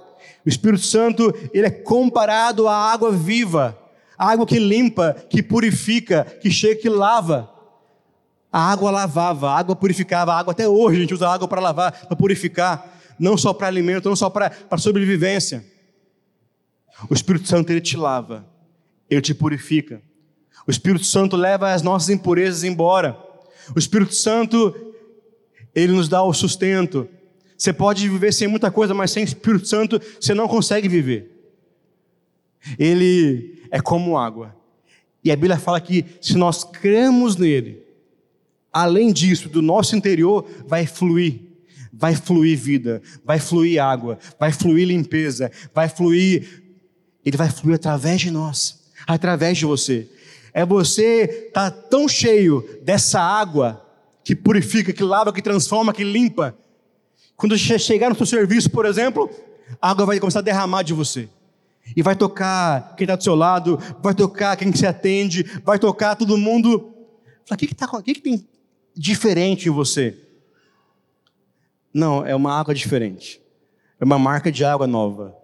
O 0.46 0.48
Espírito 0.48 0.84
Santo, 0.84 1.34
ele 1.52 1.66
é 1.66 1.70
comparado 1.70 2.68
à 2.68 2.92
água 2.92 3.10
viva, 3.10 3.76
a 4.16 4.30
água 4.30 4.46
que 4.46 4.58
limpa, 4.58 5.14
que 5.28 5.42
purifica, 5.42 6.24
que 6.24 6.50
chega, 6.50 6.80
que 6.80 6.88
lava. 6.88 7.50
A 8.52 8.70
água 8.70 8.90
lavava, 8.90 9.50
a 9.50 9.58
água 9.58 9.74
purificava, 9.74 10.32
a 10.32 10.38
água 10.38 10.52
até 10.52 10.68
hoje 10.68 10.98
a 10.98 11.00
gente 11.00 11.14
usa 11.14 11.28
água 11.28 11.48
para 11.48 11.60
lavar, 11.60 12.06
para 12.06 12.16
purificar, 12.16 12.86
não 13.18 13.36
só 13.36 13.52
para 13.52 13.66
alimento, 13.66 14.08
não 14.08 14.14
só 14.14 14.30
para, 14.30 14.50
para 14.50 14.78
sobrevivência. 14.78 15.64
O 17.10 17.14
Espírito 17.14 17.48
Santo 17.48 17.70
ele 17.70 17.80
te 17.80 17.96
lava, 17.96 18.46
ele 19.10 19.20
te 19.20 19.34
purifica. 19.34 20.00
O 20.66 20.70
Espírito 20.70 21.04
Santo 21.04 21.36
leva 21.36 21.72
as 21.72 21.82
nossas 21.82 22.10
impurezas 22.10 22.62
embora. 22.62 23.18
O 23.74 23.78
Espírito 23.78 24.14
Santo 24.14 24.72
ele 25.74 25.92
nos 25.92 26.08
dá 26.08 26.22
o 26.22 26.32
sustento, 26.32 27.08
você 27.56 27.72
pode 27.72 28.08
viver 28.08 28.32
sem 28.32 28.48
muita 28.48 28.70
coisa, 28.70 28.92
mas 28.92 29.10
sem 29.10 29.24
Espírito 29.24 29.66
Santo 29.66 30.00
você 30.20 30.34
não 30.34 30.48
consegue 30.48 30.88
viver. 30.88 31.30
Ele 32.78 33.62
é 33.70 33.80
como 33.80 34.18
água. 34.18 34.54
E 35.22 35.30
a 35.30 35.36
Bíblia 35.36 35.58
fala 35.58 35.80
que 35.80 36.04
se 36.20 36.36
nós 36.36 36.64
cremos 36.64 37.36
nele, 37.36 37.82
além 38.72 39.12
disso, 39.12 39.48
do 39.48 39.62
nosso 39.62 39.96
interior 39.96 40.46
vai 40.66 40.86
fluir, 40.86 41.40
vai 41.92 42.14
fluir 42.14 42.58
vida, 42.58 43.00
vai 43.24 43.38
fluir 43.38 43.82
água, 43.82 44.18
vai 44.38 44.52
fluir 44.52 44.86
limpeza, 44.86 45.50
vai 45.72 45.88
fluir. 45.88 46.62
Ele 47.24 47.36
vai 47.36 47.48
fluir 47.48 47.76
através 47.76 48.20
de 48.20 48.30
nós, 48.30 48.90
através 49.06 49.56
de 49.56 49.64
você. 49.64 50.08
É 50.52 50.64
você 50.66 51.46
estar 51.48 51.70
tá 51.70 51.82
tão 51.88 52.06
cheio 52.06 52.62
dessa 52.82 53.20
água 53.20 53.80
que 54.22 54.34
purifica, 54.34 54.92
que 54.92 55.02
lava, 55.02 55.32
que 55.32 55.42
transforma, 55.42 55.92
que 55.92 56.04
limpa, 56.04 56.56
quando 57.36 57.56
chegar 57.58 58.08
no 58.08 58.16
seu 58.16 58.26
serviço, 58.26 58.70
por 58.70 58.86
exemplo, 58.86 59.30
a 59.80 59.90
água 59.90 60.06
vai 60.06 60.20
começar 60.20 60.38
a 60.38 60.42
derramar 60.42 60.82
de 60.82 60.92
você. 60.92 61.28
E 61.94 62.02
vai 62.02 62.16
tocar 62.16 62.94
quem 62.96 63.04
está 63.04 63.16
do 63.16 63.22
seu 63.22 63.34
lado, 63.34 63.78
vai 64.02 64.14
tocar 64.14 64.56
quem 64.56 64.74
se 64.74 64.86
atende, 64.86 65.42
vai 65.64 65.78
tocar 65.78 66.16
todo 66.16 66.38
mundo. 66.38 66.94
Fala, 67.44 67.56
o 67.56 67.58
que, 67.58 67.66
que, 67.66 67.74
tá, 67.74 67.86
o 67.92 68.02
que, 68.02 68.14
que 68.14 68.22
tem 68.22 68.48
diferente 68.96 69.68
em 69.68 69.72
você? 69.72 70.16
Não, 71.92 72.26
é 72.26 72.34
uma 72.34 72.58
água 72.58 72.74
diferente. 72.74 73.40
É 74.00 74.04
uma 74.04 74.18
marca 74.18 74.50
de 74.50 74.64
água 74.64 74.86
nova. 74.86 75.36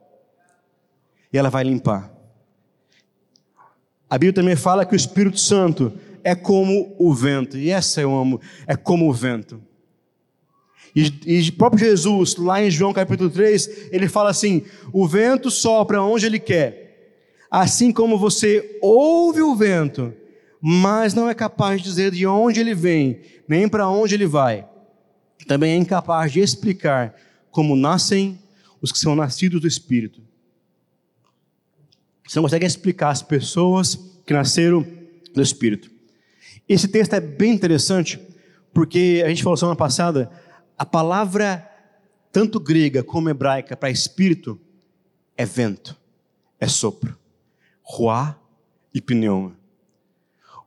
E 1.33 1.39
ela 1.39 1.51
vai 1.51 1.63
limpar. 1.63 2.11
A 4.09 4.19
Bíblia 4.19 4.33
também 4.33 4.57
fala 4.57 4.85
que 4.85 4.95
o 4.95 4.97
Espírito 4.97 5.39
Santo 5.39 5.93
é 6.25 6.35
como 6.35 6.97
o 6.99 7.15
vento. 7.15 7.57
E 7.57 7.71
essa 7.71 8.01
eu 8.01 8.17
amo. 8.17 8.41
É 8.67 8.75
como 8.75 9.09
o 9.09 9.13
vento. 9.13 9.63
E, 10.95 11.13
e 11.27 11.53
próprio 11.53 11.87
Jesus, 11.87 12.37
lá 12.37 12.63
em 12.63 12.71
João 12.71 12.93
capítulo 12.93 13.31
3, 13.31 13.89
ele 13.93 14.09
fala 14.09 14.31
assim: 14.31 14.63
o 14.93 15.07
vento 15.07 15.51
sopra 15.51 16.03
onde 16.03 16.27
ele 16.27 16.39
quer. 16.39 16.89
Assim 17.51 17.93
como 17.93 18.19
você 18.19 18.79
ouve 18.81 19.43
o 19.43 19.55
vento, 19.55 20.13
mas 20.61 21.15
não 21.15 21.29
é 21.29 21.35
capaz 21.35 21.81
de 21.81 21.89
dizer 21.89 22.13
de 22.13 22.27
onde 22.27 22.61
ele 22.61 22.75
vem, 22.75 23.21
nem 23.49 23.69
para 23.69 23.89
onde 23.89 24.15
ele 24.15 24.27
vai, 24.27 24.67
também 25.47 25.73
é 25.73 25.77
incapaz 25.77 26.33
de 26.33 26.41
explicar 26.41 27.15
como 27.51 27.75
nascem 27.75 28.39
os 28.81 28.93
que 28.93 28.99
são 28.99 29.17
nascidos 29.17 29.61
do 29.61 29.67
Espírito. 29.67 30.23
Você 32.27 32.39
não 32.39 32.45
consegue 32.45 32.67
explicar 32.67 33.11
as 33.11 33.23
pessoas 33.23 33.99
que 34.25 34.33
nasceram 34.33 34.87
do 35.35 35.43
Espírito. 35.43 35.91
Esse 36.69 36.87
texto 36.87 37.15
é 37.15 37.21
bem 37.21 37.53
interessante, 37.53 38.21
porque 38.73 39.23
a 39.25 39.29
gente 39.29 39.43
falou 39.43 39.57
semana 39.57 39.75
passada, 39.75 40.31
a 40.81 40.87
palavra 40.87 41.71
tanto 42.33 42.59
grega 42.59 43.03
como 43.03 43.29
hebraica 43.29 43.77
para 43.77 43.91
espírito 43.91 44.59
é 45.37 45.45
vento, 45.45 45.95
é 46.59 46.67
sopro. 46.67 47.19
Ruá 47.83 48.41
e 48.95 48.99
pneuma. 48.99 49.59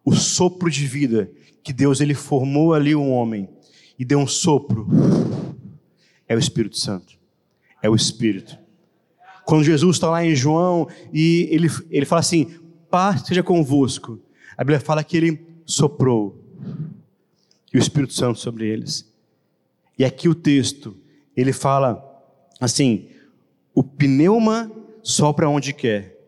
O 0.06 0.14
sopro 0.14 0.70
de 0.70 0.86
vida 0.86 1.32
que 1.64 1.74
Deus 1.74 2.00
ele 2.00 2.14
formou 2.14 2.76
ali 2.76 2.96
um 2.96 3.12
homem 3.12 3.50
e 3.98 4.06
deu 4.06 4.20
um 4.20 4.28
sopro 4.28 4.88
é 6.28 6.36
o 6.36 6.40
Espírito 6.40 6.78
Santo. 6.78 7.18
É 7.82 7.90
o 7.90 7.96
Espírito. 7.96 8.56
Quando 9.48 9.64
Jesus 9.64 9.96
está 9.96 10.12
lá 10.12 10.24
em 10.24 10.36
João 10.36 10.88
e 11.12 11.48
ele, 11.50 11.70
ele 11.90 12.06
fala 12.06 12.20
assim: 12.20 12.60
paz 12.88 13.24
seja 13.26 13.42
convosco. 13.42 14.20
A 14.56 14.64
Bíblia 14.64 14.80
fala 14.80 15.04
que 15.04 15.18
ele 15.18 15.44
soprou 15.66 16.40
e 17.74 17.78
o 17.78 17.80
Espírito 17.80 18.14
Santo 18.14 18.38
sobre 18.38 18.68
eles. 18.68 19.12
E 19.98 20.04
aqui 20.04 20.28
o 20.28 20.36
texto, 20.36 20.96
ele 21.36 21.54
fala 21.54 22.04
assim: 22.60 23.10
o 23.74 23.84
pneuma 23.84 24.72
sopra 25.02 25.50
onde 25.50 25.74
quer, 25.74 26.20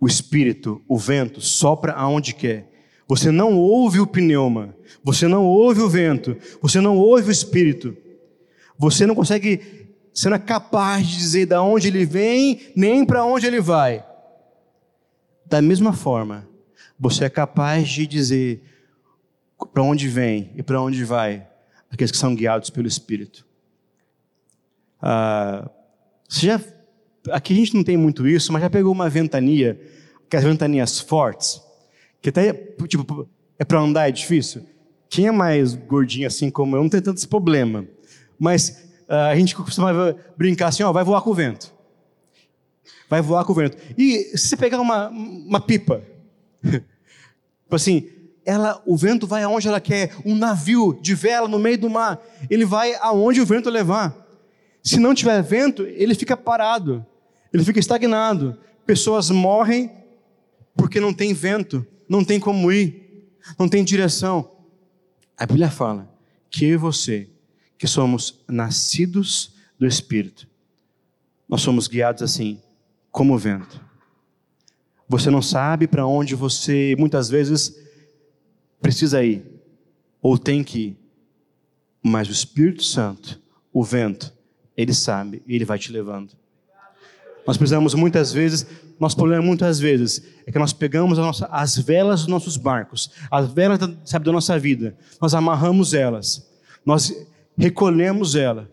o 0.00 0.06
Espírito, 0.06 0.82
o 0.86 0.96
vento, 0.96 1.40
sopra 1.40 1.92
aonde 1.92 2.34
quer. 2.34 2.68
Você 3.06 3.30
não 3.30 3.56
ouve 3.56 4.00
o 4.00 4.06
pneuma, 4.06 4.76
você 5.02 5.26
não 5.26 5.44
ouve 5.44 5.80
o 5.80 5.88
vento, 5.88 6.36
você 6.60 6.80
não 6.80 6.96
ouve 6.96 7.28
o 7.28 7.32
Espírito. 7.32 7.96
Você 8.78 9.06
não 9.06 9.14
consegue, 9.14 9.88
você 10.14 10.28
não 10.28 10.36
é 10.36 10.38
capaz 10.38 11.06
de 11.06 11.16
dizer 11.16 11.46
de 11.46 11.56
onde 11.56 11.88
ele 11.88 12.04
vem, 12.04 12.60
nem 12.76 13.04
para 13.04 13.24
onde 13.24 13.46
ele 13.46 13.60
vai. 13.60 14.04
Da 15.44 15.60
mesma 15.60 15.92
forma, 15.92 16.46
você 16.98 17.24
é 17.24 17.30
capaz 17.30 17.88
de 17.88 18.06
dizer 18.06 18.62
para 19.72 19.82
onde 19.82 20.06
vem 20.06 20.52
e 20.54 20.62
para 20.62 20.80
onde 20.80 21.02
vai 21.04 21.48
aqueles 21.90 22.10
que 22.10 22.18
são 22.18 22.34
guiados 22.34 22.70
pelo 22.70 22.86
Espírito. 22.86 23.46
Ah, 25.00 25.70
já, 26.28 26.60
aqui 27.30 27.52
a 27.52 27.56
gente 27.56 27.74
não 27.74 27.84
tem 27.84 27.96
muito 27.96 28.26
isso, 28.26 28.52
mas 28.52 28.62
já 28.62 28.70
pegou 28.70 28.92
uma 28.92 29.08
ventania, 29.08 29.80
aquelas 30.26 30.44
ventanias 30.44 31.00
fortes, 31.00 31.62
que 32.20 32.28
até 32.28 32.52
tipo, 32.86 33.28
é 33.58 33.64
para 33.64 33.80
andar 33.80 34.08
é 34.08 34.12
difícil. 34.12 34.66
Quem 35.08 35.26
é 35.26 35.32
mais 35.32 35.74
gordinho 35.74 36.26
assim 36.26 36.50
como 36.50 36.76
eu 36.76 36.82
não 36.82 36.90
tem 36.90 37.00
tanto 37.00 37.18
esse 37.18 37.28
problema. 37.28 37.86
Mas 38.38 38.88
ah, 39.08 39.28
a 39.28 39.36
gente 39.36 39.54
costuma 39.54 39.92
brincar 40.36 40.68
assim, 40.68 40.82
ó, 40.82 40.92
vai 40.92 41.04
voar 41.04 41.22
com 41.22 41.30
o 41.30 41.34
vento. 41.34 41.72
Vai 43.08 43.22
voar 43.22 43.44
com 43.44 43.52
o 43.52 43.56
vento. 43.56 43.78
E 43.96 44.36
se 44.36 44.48
você 44.48 44.56
pegar 44.56 44.80
uma, 44.80 45.08
uma 45.08 45.60
pipa, 45.60 46.02
Tipo 47.68 47.76
assim, 47.76 48.08
ela, 48.48 48.82
o 48.86 48.96
vento 48.96 49.26
vai 49.26 49.42
aonde 49.42 49.68
ela 49.68 49.78
quer. 49.78 50.16
Um 50.24 50.34
navio 50.34 50.98
de 51.02 51.14
vela 51.14 51.46
no 51.46 51.58
meio 51.58 51.76
do 51.76 51.90
mar, 51.90 52.18
ele 52.48 52.64
vai 52.64 52.94
aonde 52.94 53.42
o 53.42 53.44
vento 53.44 53.68
levar. 53.68 54.26
Se 54.82 54.98
não 54.98 55.14
tiver 55.14 55.42
vento, 55.42 55.82
ele 55.82 56.14
fica 56.14 56.34
parado, 56.34 57.04
ele 57.52 57.62
fica 57.62 57.78
estagnado. 57.78 58.58
Pessoas 58.86 59.28
morrem 59.28 59.92
porque 60.74 60.98
não 60.98 61.12
tem 61.12 61.34
vento, 61.34 61.86
não 62.08 62.24
tem 62.24 62.40
como 62.40 62.72
ir, 62.72 63.28
não 63.58 63.68
tem 63.68 63.84
direção. 63.84 64.50
A 65.36 65.44
Bíblia 65.44 65.70
fala 65.70 66.10
que 66.50 66.64
eu 66.64 66.70
e 66.70 66.76
você, 66.78 67.28
que 67.76 67.86
somos 67.86 68.42
nascidos 68.48 69.56
do 69.78 69.86
Espírito, 69.86 70.48
nós 71.46 71.60
somos 71.60 71.86
guiados 71.86 72.22
assim, 72.22 72.62
como 73.12 73.34
o 73.34 73.38
vento. 73.38 73.78
Você 75.06 75.28
não 75.28 75.42
sabe 75.42 75.86
para 75.86 76.06
onde 76.06 76.34
você 76.34 76.96
muitas 76.98 77.28
vezes 77.28 77.87
precisa 78.80 79.24
ir 79.24 79.44
ou 80.20 80.38
tem 80.38 80.62
que 80.62 80.78
ir. 80.78 80.96
Mas 82.02 82.28
o 82.28 82.32
Espírito 82.32 82.82
Santo, 82.84 83.40
o 83.72 83.82
vento, 83.82 84.32
ele 84.76 84.94
sabe 84.94 85.42
e 85.46 85.54
ele 85.54 85.64
vai 85.64 85.78
te 85.78 85.92
levando. 85.92 86.32
Nós 87.46 87.56
precisamos 87.56 87.94
muitas 87.94 88.32
vezes, 88.32 88.66
nosso 89.00 89.16
problema 89.16 89.42
muitas 89.42 89.80
vezes 89.80 90.22
é 90.46 90.52
que 90.52 90.58
nós 90.58 90.72
pegamos 90.72 91.16
nossa, 91.18 91.46
as 91.46 91.76
velas 91.78 92.20
dos 92.20 92.28
nossos 92.28 92.56
barcos, 92.56 93.10
as 93.30 93.50
velas 93.52 93.78
sabe, 94.04 94.26
da 94.26 94.32
nossa 94.32 94.58
vida, 94.58 94.96
nós 95.20 95.34
amarramos 95.34 95.94
elas, 95.94 96.46
nós 96.84 97.26
recolhemos 97.56 98.36
ela, 98.36 98.70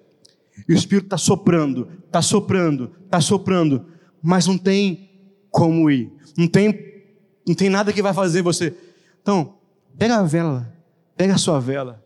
e 0.67 0.73
o 0.73 0.75
Espírito 0.75 1.05
está 1.05 1.17
soprando, 1.17 1.89
está 2.05 2.21
soprando, 2.21 2.91
está 3.05 3.19
soprando, 3.19 3.85
mas 4.21 4.47
não 4.47 4.57
tem 4.57 5.09
como 5.49 5.89
ir. 5.89 6.11
Não 6.37 6.47
tem, 6.47 7.03
não 7.47 7.55
tem 7.55 7.69
nada 7.69 7.91
que 7.91 8.01
vai 8.01 8.13
fazer 8.13 8.41
você. 8.41 8.75
Então, 9.21 9.54
pega 9.97 10.17
a 10.17 10.23
vela, 10.23 10.73
pega 11.15 11.35
a 11.35 11.37
sua 11.37 11.59
vela, 11.59 12.03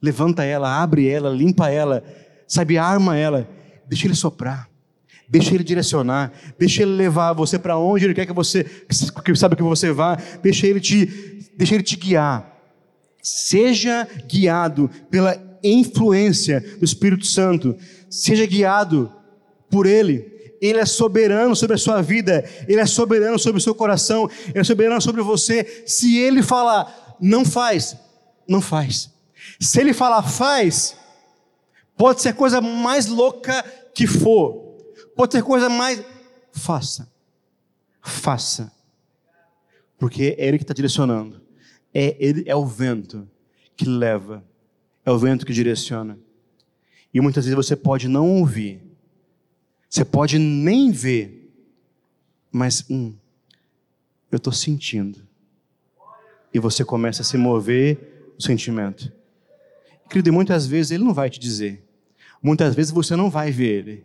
levanta 0.00 0.44
ela, 0.44 0.82
abre 0.82 1.08
ela, 1.08 1.30
limpa 1.30 1.70
ela, 1.70 2.02
sabe, 2.46 2.78
arma 2.78 3.16
ela, 3.16 3.48
deixa 3.86 4.06
ele 4.06 4.14
soprar, 4.14 4.68
deixa 5.28 5.54
ele 5.54 5.64
direcionar, 5.64 6.32
deixa 6.58 6.82
ele 6.82 6.92
levar 6.92 7.32
você 7.32 7.58
para 7.58 7.78
onde 7.78 8.04
ele 8.04 8.14
quer 8.14 8.26
que 8.26 8.32
você, 8.32 8.64
que 8.64 9.34
sabe 9.36 9.56
que 9.56 9.62
você 9.62 9.92
vá, 9.92 10.16
deixa 10.42 10.66
ele 10.66 10.80
te, 10.80 11.06
deixa 11.56 11.74
ele 11.74 11.84
te 11.84 11.96
guiar. 11.96 12.48
Seja 13.22 14.08
guiado 14.26 14.90
pela 15.10 15.38
influência 15.62 16.60
do 16.78 16.84
Espírito 16.84 17.26
Santo, 17.26 17.76
seja 18.08 18.46
guiado 18.46 19.12
por 19.68 19.86
ele. 19.86 20.39
Ele 20.60 20.78
é 20.78 20.84
soberano 20.84 21.56
sobre 21.56 21.74
a 21.74 21.78
sua 21.78 22.02
vida, 22.02 22.44
Ele 22.68 22.80
é 22.80 22.86
soberano 22.86 23.38
sobre 23.38 23.58
o 23.58 23.62
seu 23.62 23.74
coração, 23.74 24.28
Ele 24.48 24.58
é 24.58 24.64
soberano 24.64 25.00
sobre 25.00 25.22
você. 25.22 25.84
Se 25.86 26.18
Ele 26.18 26.42
falar, 26.42 27.16
não 27.20 27.44
faz, 27.44 27.96
não 28.46 28.60
faz. 28.60 29.10
Se 29.58 29.80
Ele 29.80 29.94
falar, 29.94 30.22
faz, 30.22 30.96
pode 31.96 32.20
ser 32.20 32.34
coisa 32.34 32.60
mais 32.60 33.06
louca 33.06 33.64
que 33.94 34.06
for, 34.06 34.76
pode 35.16 35.32
ser 35.32 35.42
coisa 35.42 35.68
mais. 35.68 36.02
Faça, 36.52 37.08
faça, 38.02 38.72
porque 39.98 40.34
é 40.36 40.46
Ele 40.46 40.58
que 40.58 40.64
está 40.64 40.74
direcionando, 40.74 41.40
é, 41.94 42.16
ele, 42.18 42.44
é 42.46 42.54
o 42.54 42.66
vento 42.66 43.28
que 43.76 43.84
leva, 43.84 44.44
é 45.04 45.10
o 45.10 45.18
vento 45.18 45.46
que 45.46 45.52
direciona. 45.52 46.18
E 47.12 47.20
muitas 47.20 47.44
vezes 47.44 47.56
você 47.56 47.74
pode 47.74 48.08
não 48.08 48.28
ouvir, 48.38 48.82
você 49.90 50.04
pode 50.04 50.38
nem 50.38 50.92
ver, 50.92 51.52
mas 52.52 52.84
hum, 52.88 53.12
eu 54.30 54.36
estou 54.36 54.52
sentindo. 54.52 55.18
E 56.54 56.60
você 56.60 56.84
começa 56.84 57.22
a 57.22 57.24
se 57.24 57.36
mover 57.36 58.32
o 58.38 58.42
sentimento. 58.42 59.12
Querido, 60.08 60.28
e 60.28 60.32
muitas 60.32 60.64
vezes 60.64 60.92
ele 60.92 61.02
não 61.02 61.12
vai 61.12 61.28
te 61.28 61.40
dizer. 61.40 61.84
Muitas 62.40 62.72
vezes 62.74 62.92
você 62.92 63.16
não 63.16 63.28
vai 63.28 63.50
ver 63.50 63.78
ele. 63.78 64.04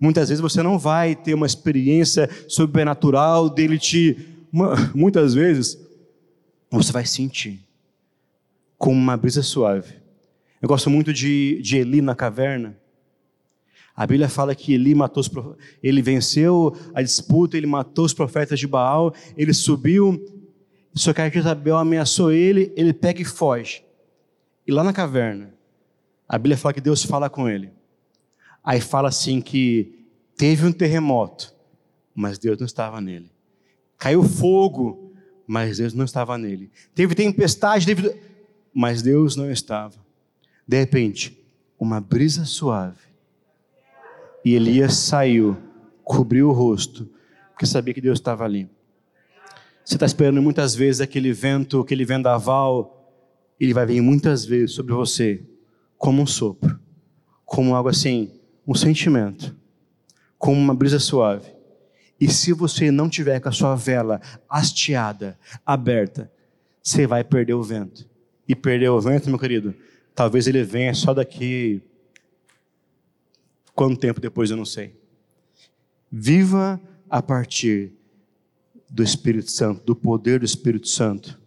Muitas 0.00 0.30
vezes 0.30 0.40
você 0.40 0.62
não 0.62 0.78
vai 0.78 1.14
ter 1.14 1.34
uma 1.34 1.46
experiência 1.46 2.28
sobrenatural 2.48 3.50
dele 3.50 3.78
te. 3.78 4.16
Muitas 4.94 5.34
vezes 5.34 5.78
você 6.70 6.90
vai 6.90 7.04
sentir 7.04 7.60
como 8.78 8.98
uma 8.98 9.16
brisa 9.16 9.42
suave. 9.42 9.94
Eu 10.62 10.68
gosto 10.68 10.88
muito 10.88 11.12
de, 11.12 11.60
de 11.62 11.76
Eli 11.76 12.00
na 12.00 12.14
caverna. 12.14 12.78
A 13.98 14.06
Bíblia 14.06 14.28
fala 14.28 14.54
que 14.54 14.74
Eli 14.74 14.94
matou 14.94 15.20
os 15.20 15.28
ele 15.82 16.00
venceu 16.00 16.72
a 16.94 17.02
disputa, 17.02 17.56
ele 17.56 17.66
matou 17.66 18.04
os 18.04 18.14
profetas 18.14 18.56
de 18.56 18.64
Baal, 18.64 19.12
ele 19.36 19.52
subiu, 19.52 20.24
só 20.94 21.12
que 21.12 21.20
a 21.20 21.28
Jezabel 21.28 21.76
ameaçou 21.76 22.30
ele, 22.30 22.72
ele 22.76 22.92
pega 22.92 23.20
e 23.20 23.24
foge. 23.24 23.82
E 24.64 24.70
lá 24.70 24.84
na 24.84 24.92
caverna, 24.92 25.52
a 26.28 26.38
Bíblia 26.38 26.56
fala 26.56 26.74
que 26.74 26.80
Deus 26.80 27.02
fala 27.02 27.28
com 27.28 27.48
ele. 27.48 27.72
Aí 28.62 28.80
fala 28.80 29.08
assim 29.08 29.40
que 29.40 30.06
teve 30.36 30.64
um 30.64 30.70
terremoto, 30.70 31.52
mas 32.14 32.38
Deus 32.38 32.56
não 32.56 32.66
estava 32.66 33.00
nele. 33.00 33.28
Caiu 33.98 34.22
fogo, 34.22 35.12
mas 35.44 35.78
Deus 35.78 35.92
não 35.92 36.04
estava 36.04 36.38
nele. 36.38 36.70
Teve 36.94 37.16
tempestade, 37.16 37.84
teve... 37.84 38.14
mas 38.72 39.02
Deus 39.02 39.34
não 39.34 39.50
estava. 39.50 39.96
De 40.68 40.78
repente, 40.78 41.36
uma 41.80 42.00
brisa 42.00 42.44
suave 42.44 43.07
e 44.48 44.54
Elias 44.54 44.94
saiu, 44.94 45.58
cobriu 46.02 46.48
o 46.48 46.52
rosto, 46.52 47.06
porque 47.50 47.66
sabia 47.66 47.92
que 47.92 48.00
Deus 48.00 48.18
estava 48.18 48.44
ali. 48.44 48.66
Você 49.84 49.96
está 49.96 50.06
esperando 50.06 50.40
muitas 50.40 50.74
vezes 50.74 51.02
aquele 51.02 51.34
vento, 51.34 51.80
aquele 51.80 52.02
vendaval, 52.02 53.12
ele 53.60 53.74
vai 53.74 53.84
vir 53.84 54.00
muitas 54.00 54.46
vezes 54.46 54.74
sobre 54.74 54.94
você, 54.94 55.42
como 55.98 56.22
um 56.22 56.26
sopro, 56.26 56.80
como 57.44 57.74
algo 57.74 57.90
assim, 57.90 58.30
um 58.66 58.74
sentimento, 58.74 59.54
como 60.38 60.58
uma 60.58 60.74
brisa 60.74 60.98
suave. 60.98 61.52
E 62.18 62.26
se 62.26 62.54
você 62.54 62.90
não 62.90 63.06
tiver 63.06 63.40
com 63.40 63.50
a 63.50 63.52
sua 63.52 63.74
vela 63.74 64.18
hasteada, 64.48 65.38
aberta, 65.66 66.32
você 66.82 67.06
vai 67.06 67.22
perder 67.22 67.52
o 67.52 67.62
vento. 67.62 68.08
E 68.48 68.54
perder 68.54 68.88
o 68.88 68.98
vento, 68.98 69.28
meu 69.28 69.38
querido, 69.38 69.74
talvez 70.14 70.46
ele 70.46 70.64
venha 70.64 70.94
só 70.94 71.12
daqui. 71.12 71.82
Quanto 73.78 73.96
tempo 73.96 74.20
depois 74.20 74.50
eu 74.50 74.56
não 74.56 74.64
sei. 74.64 74.92
Viva 76.10 76.80
a 77.08 77.22
partir 77.22 77.92
do 78.90 79.04
Espírito 79.04 79.52
Santo, 79.52 79.84
do 79.84 79.94
poder 79.94 80.40
do 80.40 80.44
Espírito 80.44 80.88
Santo. 80.88 81.40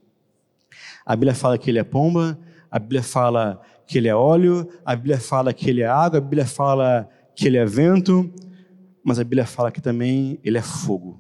A 1.05 1.13
Bíblia 1.13 1.35
fala 1.35 1.57
que 1.57 1.69
ele 1.69 1.77
é 1.77 1.83
pomba, 1.83 2.39
a 2.71 2.79
Bíblia 2.79 3.03
fala 3.03 3.61
que 3.85 3.97
ele 3.97 4.07
é 4.07 4.15
óleo, 4.15 4.65
a 4.85 4.95
Bíblia 4.95 5.19
fala 5.19 5.53
que 5.53 5.69
ele 5.69 5.81
é 5.81 5.87
água, 5.87 6.19
a 6.19 6.21
Bíblia 6.21 6.45
fala 6.45 7.09
que 7.35 7.47
ele 7.47 7.57
é 7.57 7.65
vento, 7.65 8.33
mas 9.03 9.19
a 9.19 9.25
Bíblia 9.25 9.45
fala 9.45 9.69
que 9.69 9.81
também 9.81 10.39
ele 10.41 10.57
é 10.57 10.61
fogo. 10.61 11.19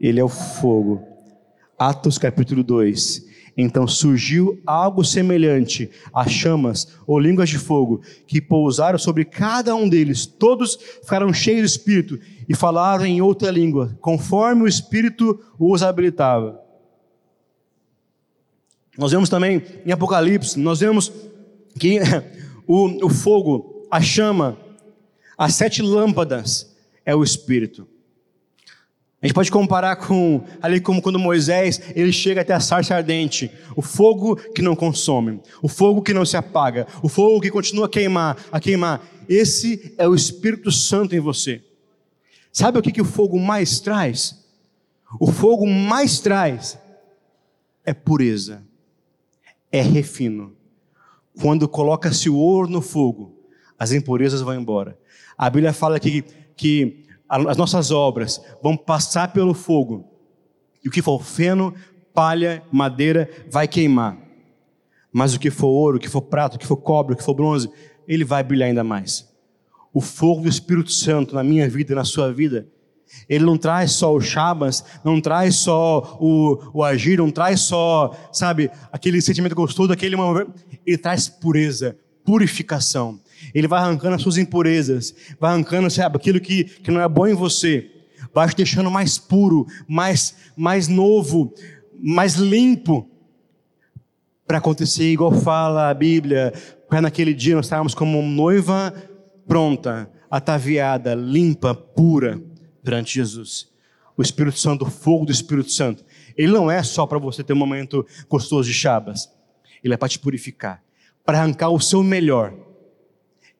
Ele 0.00 0.18
é 0.18 0.24
o 0.24 0.28
fogo. 0.28 1.06
Atos 1.78 2.18
capítulo 2.18 2.64
2. 2.64 3.24
Então 3.56 3.88
surgiu 3.88 4.60
algo 4.66 5.02
semelhante 5.02 5.90
a 6.12 6.28
chamas 6.28 6.88
ou 7.06 7.18
línguas 7.18 7.48
de 7.48 7.58
fogo 7.58 8.02
que 8.26 8.40
pousaram 8.40 8.98
sobre 8.98 9.24
cada 9.24 9.74
um 9.74 9.88
deles. 9.88 10.26
Todos 10.26 10.76
ficaram 11.02 11.32
cheios 11.32 11.62
do 11.62 11.66
Espírito 11.66 12.20
e 12.46 12.54
falaram 12.54 13.06
em 13.06 13.22
outra 13.22 13.50
língua, 13.50 13.96
conforme 14.00 14.62
o 14.62 14.68
Espírito 14.68 15.40
os 15.58 15.82
habilitava. 15.82 16.60
Nós 18.98 19.12
vemos 19.12 19.28
também 19.28 19.62
em 19.84 19.92
Apocalipse, 19.92 20.58
nós 20.58 20.80
vemos 20.80 21.10
que 21.78 21.98
o, 22.66 23.06
o 23.06 23.08
fogo, 23.08 23.86
a 23.90 24.02
chama, 24.02 24.58
as 25.36 25.54
sete 25.54 25.80
lâmpadas 25.80 26.74
é 27.04 27.14
o 27.14 27.22
Espírito. 27.22 27.86
A 29.22 29.26
gente 29.26 29.34
pode 29.34 29.50
comparar 29.50 29.96
com 29.96 30.44
ali 30.60 30.78
como 30.78 31.00
quando 31.00 31.18
Moisés 31.18 31.80
ele 31.94 32.12
chega 32.12 32.42
até 32.42 32.52
a 32.52 32.60
sarça 32.60 32.94
ardente, 32.94 33.50
o 33.74 33.80
fogo 33.80 34.36
que 34.36 34.60
não 34.60 34.76
consome, 34.76 35.40
o 35.62 35.68
fogo 35.68 36.02
que 36.02 36.12
não 36.12 36.24
se 36.24 36.36
apaga, 36.36 36.86
o 37.02 37.08
fogo 37.08 37.40
que 37.40 37.50
continua 37.50 37.86
a 37.86 37.88
queimar, 37.88 38.36
a 38.52 38.60
queimar. 38.60 39.02
Esse 39.26 39.94
é 39.96 40.06
o 40.06 40.14
Espírito 40.14 40.70
Santo 40.70 41.16
em 41.16 41.20
você. 41.20 41.62
Sabe 42.52 42.78
o 42.78 42.82
que, 42.82 42.92
que 42.92 43.00
o 43.00 43.06
fogo 43.06 43.38
mais 43.38 43.80
traz? 43.80 44.44
O 45.18 45.32
fogo 45.32 45.66
mais 45.66 46.20
traz 46.20 46.78
é 47.84 47.94
pureza, 47.94 48.62
é 49.72 49.80
refino. 49.80 50.54
Quando 51.40 51.68
coloca-se 51.68 52.28
o 52.28 52.36
ouro 52.36 52.68
no 52.68 52.82
fogo, 52.82 53.34
as 53.78 53.92
impurezas 53.92 54.42
vão 54.42 54.54
embora. 54.54 54.98
A 55.38 55.48
Bíblia 55.48 55.72
fala 55.72 56.00
que, 56.00 56.22
que 56.56 57.05
as 57.28 57.56
nossas 57.56 57.90
obras 57.90 58.40
vão 58.62 58.76
passar 58.76 59.32
pelo 59.32 59.54
fogo, 59.54 60.04
e 60.84 60.88
o 60.88 60.92
que 60.92 61.02
for 61.02 61.22
feno, 61.22 61.74
palha, 62.14 62.62
madeira, 62.70 63.28
vai 63.50 63.66
queimar. 63.66 64.16
Mas 65.12 65.34
o 65.34 65.40
que 65.40 65.50
for 65.50 65.68
ouro, 65.68 65.96
o 65.96 66.00
que 66.00 66.08
for 66.08 66.22
prata, 66.22 66.56
o 66.56 66.58
que 66.58 66.66
for 66.66 66.76
cobre, 66.76 67.14
o 67.14 67.16
que 67.16 67.24
for 67.24 67.34
bronze, 67.34 67.70
ele 68.06 68.24
vai 68.24 68.42
brilhar 68.42 68.68
ainda 68.68 68.84
mais. 68.84 69.28
O 69.92 70.00
fogo 70.00 70.42
do 70.42 70.48
Espírito 70.48 70.92
Santo 70.92 71.34
na 71.34 71.42
minha 71.42 71.68
vida 71.68 71.92
e 71.92 71.96
na 71.96 72.04
sua 72.04 72.32
vida, 72.32 72.68
ele 73.28 73.44
não 73.44 73.56
traz 73.56 73.92
só 73.92 74.14
o 74.14 74.20
Shabas, 74.20 74.84
não 75.04 75.20
traz 75.20 75.56
só 75.56 76.18
o, 76.20 76.58
o 76.74 76.84
agir, 76.84 77.18
não 77.18 77.30
traz 77.30 77.60
só, 77.60 78.14
sabe, 78.32 78.70
aquele 78.92 79.20
sentimento 79.20 79.54
gostoso, 79.54 79.92
aquele 79.92 80.16
momento. 80.16 80.52
Ele 80.84 80.98
traz 80.98 81.28
pureza, 81.28 81.96
purificação. 82.24 83.20
Ele 83.54 83.68
vai 83.68 83.80
arrancando 83.80 84.14
as 84.14 84.22
suas 84.22 84.38
impurezas, 84.38 85.14
vai 85.38 85.52
arrancando, 85.52 85.90
sabe, 85.90 86.16
aquilo 86.16 86.40
que, 86.40 86.64
que 86.64 86.90
não 86.90 87.00
é 87.00 87.08
bom 87.08 87.26
em 87.26 87.34
você, 87.34 87.90
vai 88.34 88.48
te 88.48 88.56
deixando 88.56 88.90
mais 88.90 89.18
puro, 89.18 89.66
mais, 89.88 90.34
mais 90.56 90.88
novo, 90.88 91.52
mais 91.98 92.34
limpo, 92.34 93.08
para 94.46 94.58
acontecer 94.58 95.10
igual 95.10 95.32
fala 95.32 95.90
a 95.90 95.94
Bíblia, 95.94 96.52
para 96.88 97.00
naquele 97.00 97.34
dia 97.34 97.56
nós 97.56 97.66
estarmos 97.66 97.94
como 97.94 98.22
noiva 98.22 98.94
pronta, 99.46 100.10
ataviada, 100.30 101.14
limpa, 101.14 101.74
pura 101.74 102.40
perante 102.82 103.14
Jesus. 103.14 103.68
O 104.16 104.22
Espírito 104.22 104.58
Santo, 104.58 104.84
o 104.84 104.90
fogo 104.90 105.26
do 105.26 105.32
Espírito 105.32 105.70
Santo, 105.70 106.04
ele 106.36 106.52
não 106.52 106.70
é 106.70 106.82
só 106.82 107.06
para 107.06 107.18
você 107.18 107.42
ter 107.42 107.52
um 107.52 107.56
momento 107.56 108.06
gostoso 108.28 108.68
de 108.68 108.74
chabas, 108.74 109.30
ele 109.82 109.94
é 109.94 109.96
para 109.96 110.08
te 110.08 110.18
purificar, 110.18 110.82
para 111.24 111.38
arrancar 111.38 111.70
o 111.70 111.80
seu 111.80 112.02
melhor 112.02 112.54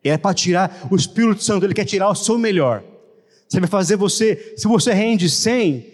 é 0.08 0.18
para 0.18 0.34
tirar, 0.34 0.86
o 0.90 0.96
Espírito 0.96 1.42
Santo, 1.42 1.64
ele 1.64 1.74
quer 1.74 1.84
tirar 1.84 2.08
o 2.08 2.14
seu 2.14 2.38
melhor. 2.38 2.82
Você 3.48 3.60
vai 3.60 3.68
fazer 3.68 3.96
você, 3.96 4.54
se 4.56 4.66
você 4.66 4.92
rende 4.92 5.30
100, 5.30 5.86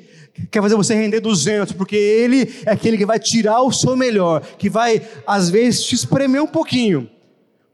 quer 0.50 0.62
fazer 0.62 0.74
você 0.74 0.94
render 0.94 1.20
200, 1.20 1.72
porque 1.74 1.96
ele 1.96 2.52
é 2.64 2.72
aquele 2.72 2.96
que 2.96 3.06
vai 3.06 3.18
tirar 3.18 3.60
o 3.62 3.70
seu 3.70 3.96
melhor, 3.96 4.40
que 4.58 4.70
vai, 4.70 5.06
às 5.26 5.50
vezes, 5.50 5.84
te 5.84 5.94
espremer 5.94 6.42
um 6.42 6.46
pouquinho, 6.46 7.10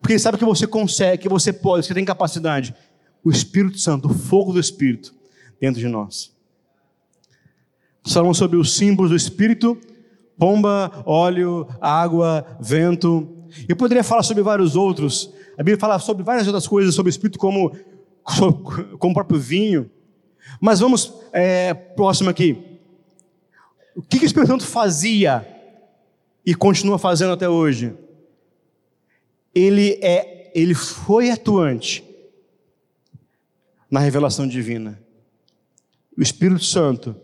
porque 0.01 0.15
ele 0.15 0.21
sabe 0.21 0.39
que 0.39 0.45
você 0.45 0.67
consegue, 0.67 1.23
que 1.23 1.29
você 1.29 1.53
pode, 1.53 1.83
que 1.83 1.89
você 1.89 1.95
tem 1.95 2.05
capacidade. 2.05 2.75
O 3.25 3.31
Espírito 3.31 3.79
Santo, 3.79 4.09
o 4.09 4.15
fogo 4.15 4.53
do 4.53 4.61
Espírito 4.61 5.15
dentro 5.61 5.81
de 5.81 5.89
nós. 5.89 6.33
Nós 8.05 8.15
falamos 8.15 8.39
sobre 8.39 8.57
os 8.57 8.75
símbolos 8.75 9.11
do 9.11 9.17
Espírito: 9.17 9.79
pomba, 10.39 11.03
óleo, 11.05 11.69
água, 11.81 12.47
vento. 12.61 13.29
Eu 13.69 13.77
poderia 13.77 14.05
falar 14.05 14.23
sobre 14.23 14.43
vários 14.43 14.77
outros, 14.77 15.33
a 15.59 15.63
Bíblia 15.65 15.77
fala 15.77 15.99
sobre 15.99 16.23
várias 16.23 16.47
outras 16.47 16.69
coisas, 16.69 16.95
sobre 16.95 17.09
o 17.09 17.11
Espírito, 17.11 17.37
como, 17.37 17.77
como 18.97 19.11
o 19.11 19.15
próprio 19.15 19.41
vinho. 19.41 19.91
Mas 20.61 20.79
vamos 20.79 21.13
é, 21.33 21.75
próximo 21.75 22.31
aqui. 22.31 22.79
O 23.97 24.01
que, 24.01 24.19
que 24.19 24.25
o 24.25 24.27
Espírito 24.27 24.51
Santo 24.53 24.65
fazia 24.65 25.45
e 26.47 26.55
continua 26.55 26.97
fazendo 26.97 27.33
até 27.33 27.49
hoje? 27.49 27.93
Ele, 29.53 29.99
é, 30.01 30.53
ele 30.55 30.75
foi 30.75 31.29
atuante 31.29 32.05
na 33.91 33.99
revelação 33.99 34.47
divina. 34.47 35.03
O 36.17 36.23
Espírito 36.23 36.63
Santo, 36.63 37.17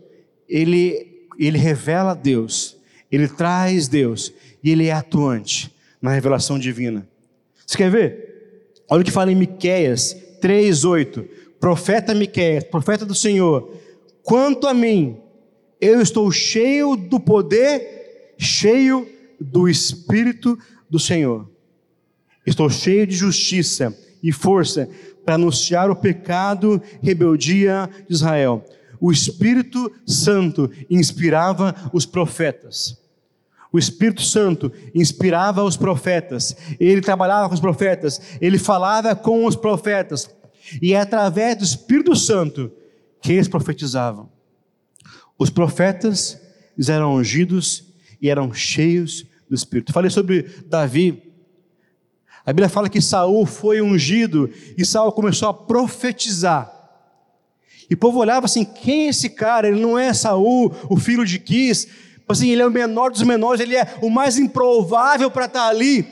ele, 0.45 1.25
ele 1.39 1.57
revela 1.57 2.13
Deus, 2.13 2.75
ele 3.09 3.29
traz 3.29 3.87
Deus 3.87 4.33
e 4.61 4.71
ele 4.71 4.87
é 4.87 4.91
atuante 4.91 5.73
na 6.01 6.11
revelação 6.11 6.59
divina. 6.59 7.07
Você 7.65 7.77
quer 7.77 7.89
ver? 7.89 8.71
Olha 8.89 9.01
o 9.01 9.05
que 9.05 9.11
fala 9.11 9.31
em 9.31 9.35
Miqueias 9.35 10.15
3:8. 10.41 11.27
Profeta 11.59 12.13
Miqueias, 12.13 12.63
profeta 12.63 13.05
do 13.05 13.15
Senhor, 13.15 13.73
quanto 14.21 14.67
a 14.67 14.73
mim, 14.73 15.17
eu 15.81 16.01
estou 16.01 16.31
cheio 16.31 16.95
do 16.95 17.19
poder, 17.19 18.35
cheio 18.37 19.07
do 19.39 19.67
espírito 19.67 20.57
do 20.89 20.99
Senhor. 20.99 21.49
Estou 22.45 22.69
cheio 22.69 23.07
de 23.07 23.15
justiça 23.15 23.97
e 24.21 24.31
força 24.31 24.87
para 25.25 25.35
anunciar 25.35 25.89
o 25.89 25.95
pecado, 25.95 26.81
rebeldia 27.01 27.89
de 28.07 28.13
Israel. 28.13 28.63
O 29.01 29.11
Espírito 29.11 29.91
Santo 30.05 30.69
inspirava 30.89 31.75
os 31.91 32.05
profetas. 32.05 33.04
O 33.75 33.77
Espírito 33.77 34.21
Santo 34.21 34.71
inspirava 34.93 35.61
os 35.61 35.75
profetas, 35.75 36.55
ele 36.79 37.01
trabalhava 37.01 37.49
com 37.49 37.55
os 37.55 37.59
profetas, 37.59 38.21
ele 38.39 38.57
falava 38.57 39.13
com 39.13 39.45
os 39.45 39.53
profetas, 39.53 40.33
e 40.81 40.93
é 40.93 41.01
através 41.01 41.57
do 41.57 41.65
Espírito 41.65 42.15
Santo 42.15 42.71
que 43.21 43.33
eles 43.33 43.49
profetizavam. 43.49 44.29
Os 45.37 45.49
profetas 45.49 46.39
eram 46.87 47.15
ungidos 47.15 47.83
e 48.21 48.29
eram 48.29 48.53
cheios 48.53 49.25
do 49.49 49.53
Espírito. 49.53 49.91
Falei 49.91 50.09
sobre 50.09 50.43
Davi. 50.67 51.21
A 52.45 52.53
Bíblia 52.53 52.69
fala 52.69 52.87
que 52.87 53.01
Saul 53.01 53.45
foi 53.45 53.81
ungido 53.81 54.49
e 54.77 54.85
Saul 54.85 55.11
começou 55.11 55.49
a 55.49 55.53
profetizar. 55.53 56.71
E 57.89 57.93
o 57.93 57.97
povo 57.97 58.19
olhava 58.19 58.45
assim: 58.45 58.63
quem 58.63 59.07
é 59.07 59.09
esse 59.09 59.31
cara? 59.31 59.67
Ele 59.67 59.81
não 59.81 59.99
é 59.99 60.13
Saul, 60.13 60.73
o 60.89 60.95
filho 60.95 61.25
de 61.25 61.39
Quis, 61.39 62.04
assim, 62.27 62.49
ele 62.49 62.61
é 62.61 62.67
o 62.67 62.71
menor 62.71 63.11
dos 63.11 63.21
menores, 63.21 63.61
ele 63.61 63.75
é 63.75 63.97
o 64.01 64.09
mais 64.09 64.37
improvável 64.37 65.29
para 65.29 65.45
estar 65.45 65.67
ali. 65.67 66.05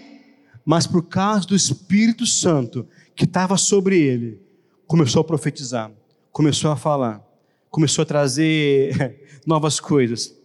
Mas 0.65 0.87
por 0.87 1.03
causa 1.03 1.47
do 1.47 1.55
Espírito 1.55 2.25
Santo 2.25 2.87
que 3.15 3.25
estava 3.25 3.57
sobre 3.57 3.99
ele, 3.99 4.39
começou 4.87 5.21
a 5.21 5.23
profetizar, 5.23 5.91
começou 6.31 6.71
a 6.71 6.75
falar, 6.75 7.21
começou 7.69 8.03
a 8.03 8.05
trazer 8.05 9.19
novas 9.45 9.79
coisas. 9.79 10.35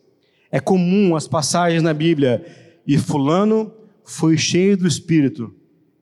É 0.50 0.58
comum 0.58 1.14
as 1.14 1.28
passagens 1.28 1.82
na 1.82 1.92
Bíblia, 1.92 2.44
e 2.86 2.96
Fulano 2.96 3.72
foi 4.04 4.38
cheio 4.38 4.76
do 4.76 4.86
Espírito 4.86 5.54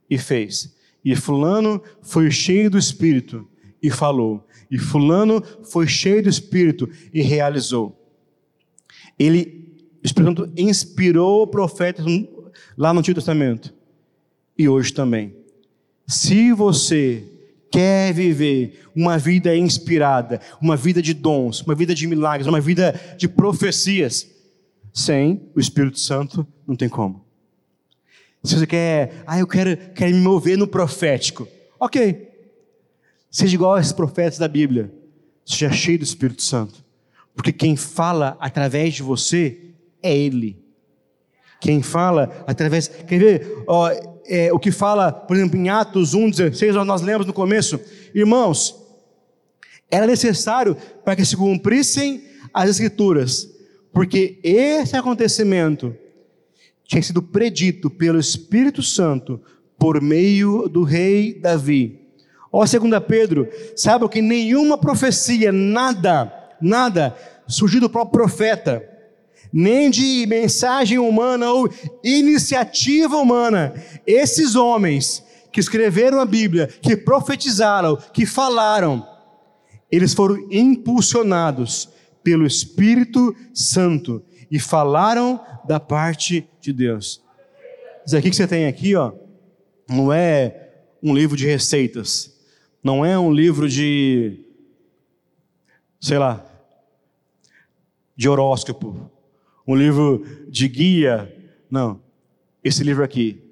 e 0.08 0.16
fez, 0.16 0.74
e 1.04 1.16
Fulano 1.16 1.82
foi 2.00 2.30
cheio 2.30 2.70
do 2.70 2.78
Espírito 2.78 3.46
e 3.82 3.90
falou, 3.90 4.46
e 4.70 4.78
Fulano 4.78 5.42
foi 5.64 5.88
cheio 5.88 6.22
do 6.22 6.28
Espírito 6.28 6.88
e 7.12 7.22
realizou. 7.22 8.05
Ele, 9.18 9.74
o 10.02 10.06
Espírito 10.06 10.28
Santo 10.28 10.52
inspirou 10.56 11.46
profetas 11.46 12.04
lá 12.76 12.92
no 12.92 13.00
Antigo 13.00 13.14
Testamento 13.14 13.72
e 14.56 14.68
hoje 14.68 14.92
também. 14.92 15.34
Se 16.06 16.52
você 16.52 17.24
quer 17.70 18.12
viver 18.14 18.80
uma 18.94 19.18
vida 19.18 19.56
inspirada, 19.56 20.40
uma 20.60 20.76
vida 20.76 21.02
de 21.02 21.12
dons, 21.12 21.60
uma 21.62 21.74
vida 21.74 21.94
de 21.94 22.06
milagres, 22.06 22.46
uma 22.46 22.60
vida 22.60 22.98
de 23.18 23.28
profecias, 23.28 24.26
sem 24.92 25.50
o 25.54 25.60
Espírito 25.60 25.98
Santo, 25.98 26.46
não 26.66 26.74
tem 26.74 26.88
como. 26.88 27.26
Se 28.42 28.58
você 28.58 28.66
quer, 28.66 29.22
ah, 29.26 29.38
eu 29.38 29.46
quero, 29.46 29.76
quero 29.94 30.14
me 30.14 30.20
mover 30.20 30.56
no 30.56 30.66
profético, 30.66 31.46
ok. 31.78 32.30
Seja 33.30 33.54
igual 33.54 33.74
a 33.74 33.80
esses 33.80 33.92
profetas 33.92 34.38
da 34.38 34.48
Bíblia, 34.48 34.90
seja 35.44 35.70
cheio 35.70 35.98
do 35.98 36.04
Espírito 36.04 36.42
Santo, 36.42 36.82
porque 37.36 37.52
quem 37.52 37.76
fala 37.76 38.36
através 38.40 38.94
de 38.94 39.02
você 39.02 39.74
é 40.02 40.16
Ele. 40.16 40.58
Quem 41.60 41.82
fala 41.82 42.44
através. 42.46 42.88
Quer 42.88 43.18
ver? 43.18 43.64
Ó, 43.66 43.90
é, 44.26 44.52
o 44.52 44.58
que 44.58 44.72
fala, 44.72 45.12
por 45.12 45.36
exemplo, 45.36 45.58
em 45.58 45.68
Atos 45.68 46.14
1,16, 46.14 46.82
nós 46.84 47.02
lemos 47.02 47.26
no 47.26 47.32
começo, 47.32 47.78
irmãos, 48.14 48.74
era 49.90 50.06
necessário 50.06 50.76
para 51.04 51.14
que 51.14 51.24
se 51.24 51.36
cumprissem 51.36 52.24
as 52.52 52.70
Escrituras, 52.70 53.48
porque 53.92 54.40
esse 54.42 54.96
acontecimento 54.96 55.94
tinha 56.84 57.02
sido 57.02 57.22
predito 57.22 57.90
pelo 57.90 58.18
Espírito 58.18 58.82
Santo 58.82 59.40
por 59.78 60.00
meio 60.00 60.68
do 60.68 60.82
rei 60.82 61.38
Davi. 61.38 62.00
Ó, 62.50 62.64
2 62.64 63.04
Pedro, 63.06 63.48
sabe 63.76 64.08
que 64.08 64.22
nenhuma 64.22 64.78
profecia, 64.78 65.52
nada, 65.52 66.32
nada, 66.60 67.16
surgiu 67.46 67.80
do 67.80 67.90
próprio 67.90 68.24
profeta 68.24 68.96
nem 69.52 69.90
de 69.90 70.26
mensagem 70.26 70.98
humana 70.98 71.50
ou 71.50 71.70
iniciativa 72.04 73.16
humana. 73.16 73.74
Esses 74.06 74.54
homens 74.54 75.24
que 75.52 75.60
escreveram 75.60 76.20
a 76.20 76.26
Bíblia, 76.26 76.66
que 76.66 76.96
profetizaram, 76.96 77.96
que 78.12 78.26
falaram, 78.26 79.06
eles 79.90 80.12
foram 80.12 80.46
impulsionados 80.50 81.88
pelo 82.22 82.46
Espírito 82.46 83.34
Santo 83.54 84.22
e 84.50 84.58
falaram 84.58 85.40
da 85.66 85.80
parte 85.80 86.46
de 86.60 86.72
Deus. 86.72 87.22
Isso 88.04 88.16
aqui 88.16 88.30
que 88.30 88.36
você 88.36 88.46
tem 88.46 88.66
aqui, 88.66 88.94
ó, 88.94 89.12
não 89.88 90.12
é 90.12 90.68
um 91.02 91.14
livro 91.14 91.36
de 91.36 91.46
receitas, 91.46 92.36
não 92.82 93.04
é 93.04 93.18
um 93.18 93.32
livro 93.32 93.68
de, 93.68 94.44
sei 96.06 96.18
lá, 96.18 96.40
de 98.16 98.28
horóscopo, 98.28 99.10
um 99.66 99.74
livro 99.74 100.24
de 100.48 100.68
guia. 100.68 101.34
Não. 101.68 102.00
Esse 102.62 102.84
livro 102.84 103.02
aqui 103.02 103.42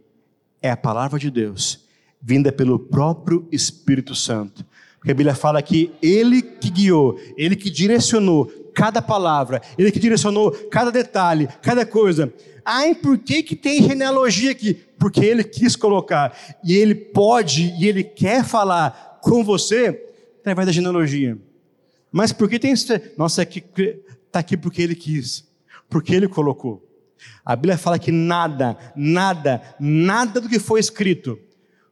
é 0.62 0.70
a 0.70 0.76
palavra 0.76 1.18
de 1.18 1.32
Deus, 1.32 1.84
vinda 2.22 2.52
pelo 2.52 2.78
próprio 2.78 3.48
Espírito 3.50 4.14
Santo. 4.14 4.64
Porque 4.98 5.10
a 5.10 5.14
Bíblia 5.14 5.34
fala 5.34 5.60
que 5.60 5.90
ele 6.00 6.42
que 6.42 6.70
guiou, 6.70 7.18
ele 7.36 7.56
que 7.56 7.68
direcionou 7.68 8.46
cada 8.72 9.02
palavra, 9.02 9.60
ele 9.76 9.90
que 9.90 9.98
direcionou 9.98 10.52
cada 10.70 10.92
detalhe, 10.92 11.48
cada 11.60 11.84
coisa. 11.84 12.32
Ai, 12.64 12.94
por 12.94 13.18
que, 13.18 13.42
que 13.42 13.56
tem 13.56 13.82
genealogia 13.82 14.52
aqui? 14.52 14.74
Porque 14.96 15.24
ele 15.24 15.42
quis 15.42 15.74
colocar. 15.74 16.32
E 16.62 16.72
ele 16.72 16.94
pode 16.94 17.74
e 17.80 17.88
ele 17.88 18.04
quer 18.04 18.44
falar 18.44 19.18
com 19.20 19.42
você 19.42 20.08
através 20.40 20.66
da 20.66 20.72
genealogia. 20.72 21.36
Mas 22.16 22.32
por 22.32 22.48
que 22.48 22.60
tem 22.60 22.72
isso? 22.72 22.92
Nossa, 23.18 23.42
está 23.42 23.58
é 24.34 24.38
aqui 24.38 24.56
porque 24.56 24.80
ele 24.80 24.94
quis 24.94 25.52
porque 25.88 26.14
ele 26.14 26.26
colocou. 26.26 26.84
A 27.44 27.54
Bíblia 27.54 27.78
fala 27.78 27.98
que 27.98 28.10
nada, 28.10 28.76
nada, 28.96 29.62
nada 29.78 30.40
do 30.40 30.48
que 30.48 30.58
foi 30.58 30.80
escrito 30.80 31.38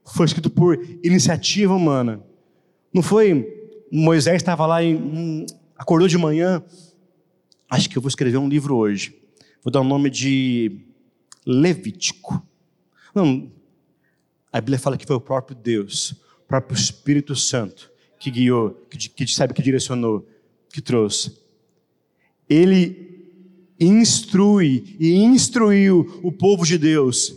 foi 0.04 0.26
escrito 0.26 0.50
por 0.50 0.76
iniciativa 1.04 1.72
humana. 1.72 2.20
Não 2.92 3.02
foi 3.02 3.46
Moisés 3.90 4.36
estava 4.36 4.66
lá 4.66 4.82
e 4.82 4.96
hum, 4.96 5.46
acordou 5.76 6.08
de 6.08 6.18
manhã, 6.18 6.62
acho 7.70 7.88
que 7.88 7.96
eu 7.96 8.02
vou 8.02 8.08
escrever 8.08 8.38
um 8.38 8.48
livro 8.48 8.74
hoje. 8.76 9.16
Vou 9.62 9.70
dar 9.70 9.80
o 9.80 9.84
nome 9.84 10.10
de 10.10 10.80
Levítico. 11.46 12.44
Não, 13.14 13.52
a 14.52 14.60
Bíblia 14.60 14.78
fala 14.78 14.98
que 14.98 15.06
foi 15.06 15.14
o 15.14 15.20
próprio 15.20 15.56
Deus, 15.56 16.10
o 16.42 16.48
próprio 16.48 16.76
Espírito 16.76 17.36
Santo 17.36 17.91
que 18.22 18.30
guiou, 18.30 18.70
que, 18.88 19.08
que 19.08 19.26
sabe 19.26 19.52
que 19.52 19.60
direcionou, 19.60 20.24
que 20.72 20.80
trouxe. 20.80 21.36
Ele 22.48 23.26
instrui 23.80 24.96
e 25.00 25.16
instruiu 25.16 26.20
o 26.22 26.30
povo 26.30 26.64
de 26.64 26.78
Deus. 26.78 27.34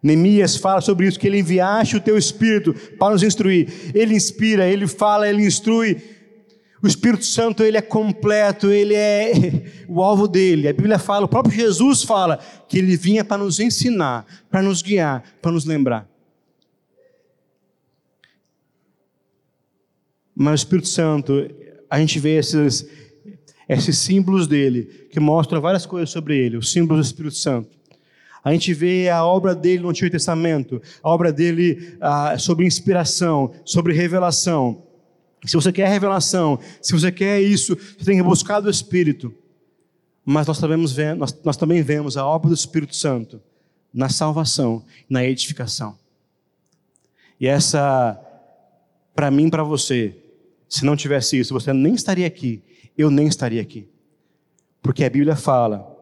Neemias 0.00 0.56
fala 0.56 0.80
sobre 0.80 1.08
isso, 1.08 1.18
que 1.18 1.26
ele 1.26 1.40
enviaste 1.40 1.96
o 1.96 2.00
teu 2.00 2.16
Espírito 2.16 2.72
para 2.96 3.12
nos 3.12 3.24
instruir. 3.24 3.68
Ele 3.92 4.14
inspira, 4.14 4.68
ele 4.68 4.86
fala, 4.86 5.28
ele 5.28 5.44
instrui. 5.44 6.00
O 6.80 6.86
Espírito 6.86 7.24
Santo, 7.24 7.64
ele 7.64 7.76
é 7.76 7.82
completo, 7.82 8.70
ele 8.70 8.94
é 8.94 9.32
o 9.88 10.00
alvo 10.00 10.28
dele. 10.28 10.68
A 10.68 10.72
Bíblia 10.72 10.96
fala, 10.96 11.26
o 11.26 11.28
próprio 11.28 11.56
Jesus 11.56 12.04
fala, 12.04 12.38
que 12.68 12.78
ele 12.78 12.96
vinha 12.96 13.24
para 13.24 13.42
nos 13.42 13.58
ensinar, 13.58 14.24
para 14.48 14.62
nos 14.62 14.80
guiar, 14.80 15.24
para 15.42 15.50
nos 15.50 15.64
lembrar. 15.64 16.08
Mas 20.40 20.52
o 20.52 20.62
Espírito 20.62 20.86
Santo, 20.86 21.50
a 21.90 21.98
gente 21.98 22.20
vê 22.20 22.36
esses, 22.38 22.88
esses 23.68 23.98
símbolos 23.98 24.46
dele, 24.46 24.84
que 25.10 25.18
mostram 25.18 25.60
várias 25.60 25.84
coisas 25.84 26.10
sobre 26.10 26.38
ele, 26.38 26.56
os 26.56 26.70
símbolos 26.70 27.04
do 27.04 27.10
Espírito 27.10 27.34
Santo. 27.34 27.76
A 28.44 28.52
gente 28.52 28.72
vê 28.72 29.08
a 29.08 29.24
obra 29.24 29.52
dele 29.52 29.82
no 29.82 29.88
Antigo 29.88 30.08
Testamento, 30.12 30.80
a 31.02 31.10
obra 31.10 31.32
dele 31.32 31.96
ah, 32.00 32.38
sobre 32.38 32.64
inspiração, 32.64 33.52
sobre 33.64 33.92
revelação. 33.92 34.84
Se 35.44 35.56
você 35.56 35.72
quer 35.72 35.88
revelação, 35.88 36.60
se 36.80 36.92
você 36.92 37.10
quer 37.10 37.42
isso, 37.42 37.74
você 37.74 38.04
tem 38.04 38.18
que 38.18 38.22
buscar 38.22 38.60
do 38.60 38.70
Espírito. 38.70 39.34
Mas 40.24 40.46
nós 40.46 40.60
nós, 41.16 41.36
nós 41.42 41.56
também 41.56 41.82
vemos 41.82 42.16
a 42.16 42.24
obra 42.24 42.48
do 42.48 42.54
Espírito 42.54 42.94
Santo 42.94 43.42
na 43.92 44.08
salvação, 44.08 44.84
na 45.10 45.24
edificação. 45.24 45.98
E 47.40 47.48
essa, 47.48 48.16
para 49.16 49.32
mim, 49.32 49.50
para 49.50 49.64
você, 49.64 50.14
se 50.68 50.84
não 50.84 50.96
tivesse 50.96 51.38
isso, 51.38 51.54
você 51.54 51.72
nem 51.72 51.94
estaria 51.94 52.26
aqui 52.26 52.62
eu 52.98 53.10
nem 53.10 53.28
estaria 53.28 53.62
aqui. 53.62 53.88
Porque 54.82 55.04
a 55.04 55.10
Bíblia 55.10 55.36
fala, 55.36 55.96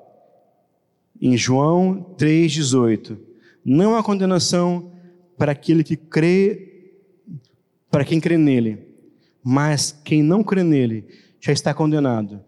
em 1.21 1.37
João 1.37 2.15
3,18, 2.19 3.19
não 3.63 3.95
há 3.95 4.03
condenação 4.03 4.93
para 5.37 5.53
aquele 5.53 5.85
que 5.85 5.97
crê, 5.97 6.95
para 7.91 8.05
quem 8.05 8.19
crê 8.19 8.39
nele, 8.39 8.89
mas 9.45 9.93
quem 10.05 10.23
não 10.23 10.43
crê 10.43 10.63
nele 10.63 11.07
já 11.39 11.53
está 11.53 11.75
condenado, 11.75 12.43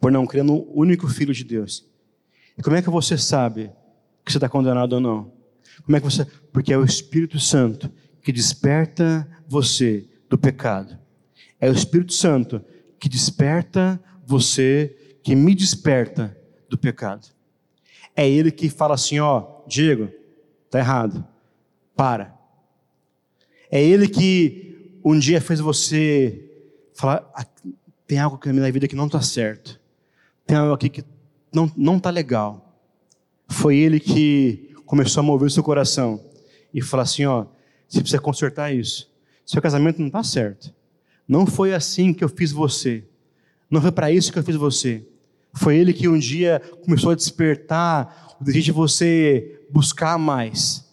por 0.00 0.12
não 0.12 0.26
crer 0.26 0.44
no 0.44 0.64
único 0.72 1.08
Filho 1.08 1.34
de 1.34 1.42
Deus. 1.42 1.84
E 2.56 2.62
como 2.62 2.76
é 2.76 2.82
que 2.82 2.88
você 2.88 3.18
sabe 3.18 3.70
que 4.24 4.30
você 4.30 4.38
está 4.38 4.48
condenado 4.48 4.94
ou 4.94 5.00
não? 5.00 5.32
Como 5.84 5.96
é 5.96 6.00
que 6.00 6.06
você? 6.06 6.24
Porque 6.52 6.72
é 6.72 6.78
o 6.78 6.84
Espírito 6.84 7.38
Santo 7.38 7.90
que 8.22 8.32
desperta 8.32 9.28
você 9.46 10.08
do 10.28 10.38
pecado. 10.38 11.05
É 11.60 11.68
o 11.68 11.72
Espírito 11.72 12.12
Santo 12.12 12.62
que 12.98 13.08
desperta 13.08 14.00
você, 14.24 14.96
que 15.22 15.34
me 15.34 15.54
desperta 15.54 16.36
do 16.68 16.76
pecado. 16.76 17.28
É 18.14 18.28
Ele 18.28 18.50
que 18.50 18.68
fala 18.68 18.94
assim: 18.94 19.18
ó, 19.18 19.62
Diego, 19.66 20.10
tá 20.70 20.78
errado, 20.78 21.26
para. 21.94 22.34
É 23.70 23.82
Ele 23.82 24.08
que 24.08 25.00
um 25.04 25.18
dia 25.18 25.40
fez 25.40 25.60
você 25.60 26.50
falar: 26.94 27.30
ah, 27.34 27.46
tem 28.06 28.18
algo 28.18 28.38
na 28.46 28.52
minha 28.52 28.72
vida 28.72 28.88
que 28.88 28.96
não 28.96 29.06
está 29.06 29.20
certo, 29.20 29.80
tem 30.46 30.56
algo 30.56 30.72
aqui 30.72 30.88
que 30.88 31.04
não 31.52 31.70
não 31.76 31.96
está 31.96 32.10
legal. 32.10 32.62
Foi 33.48 33.76
Ele 33.76 34.00
que 34.00 34.74
começou 34.84 35.20
a 35.20 35.24
mover 35.24 35.46
o 35.46 35.50
seu 35.50 35.62
coração 35.62 36.20
e 36.72 36.82
falar 36.82 37.04
assim: 37.04 37.24
ó, 37.26 37.46
você 37.88 38.00
precisa 38.00 38.20
consertar 38.20 38.74
isso. 38.74 39.10
Seu 39.44 39.62
casamento 39.62 39.98
não 40.00 40.08
está 40.08 40.22
certo. 40.22 40.74
Não 41.28 41.46
foi 41.46 41.74
assim 41.74 42.12
que 42.12 42.22
eu 42.22 42.28
fiz 42.28 42.52
você. 42.52 43.04
Não 43.70 43.80
foi 43.80 43.90
para 43.90 44.12
isso 44.12 44.32
que 44.32 44.38
eu 44.38 44.42
fiz 44.42 44.56
você. 44.56 45.04
Foi 45.54 45.76
ele 45.76 45.92
que 45.92 46.08
um 46.08 46.18
dia 46.18 46.60
começou 46.84 47.10
a 47.10 47.14
despertar 47.14 48.36
o 48.40 48.44
desejo 48.44 48.66
de 48.66 48.72
você 48.72 49.60
buscar 49.70 50.18
mais. 50.18 50.84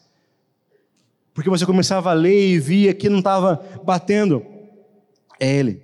Porque 1.34 1.50
você 1.50 1.66
começava 1.66 2.12
a 2.12 2.14
ler 2.14 2.48
e 2.48 2.60
via 2.60 2.94
que 2.94 3.10
não 3.10 3.20
estava 3.20 3.58
batendo. 3.84 4.44
É 5.40 5.56
ele. 5.56 5.84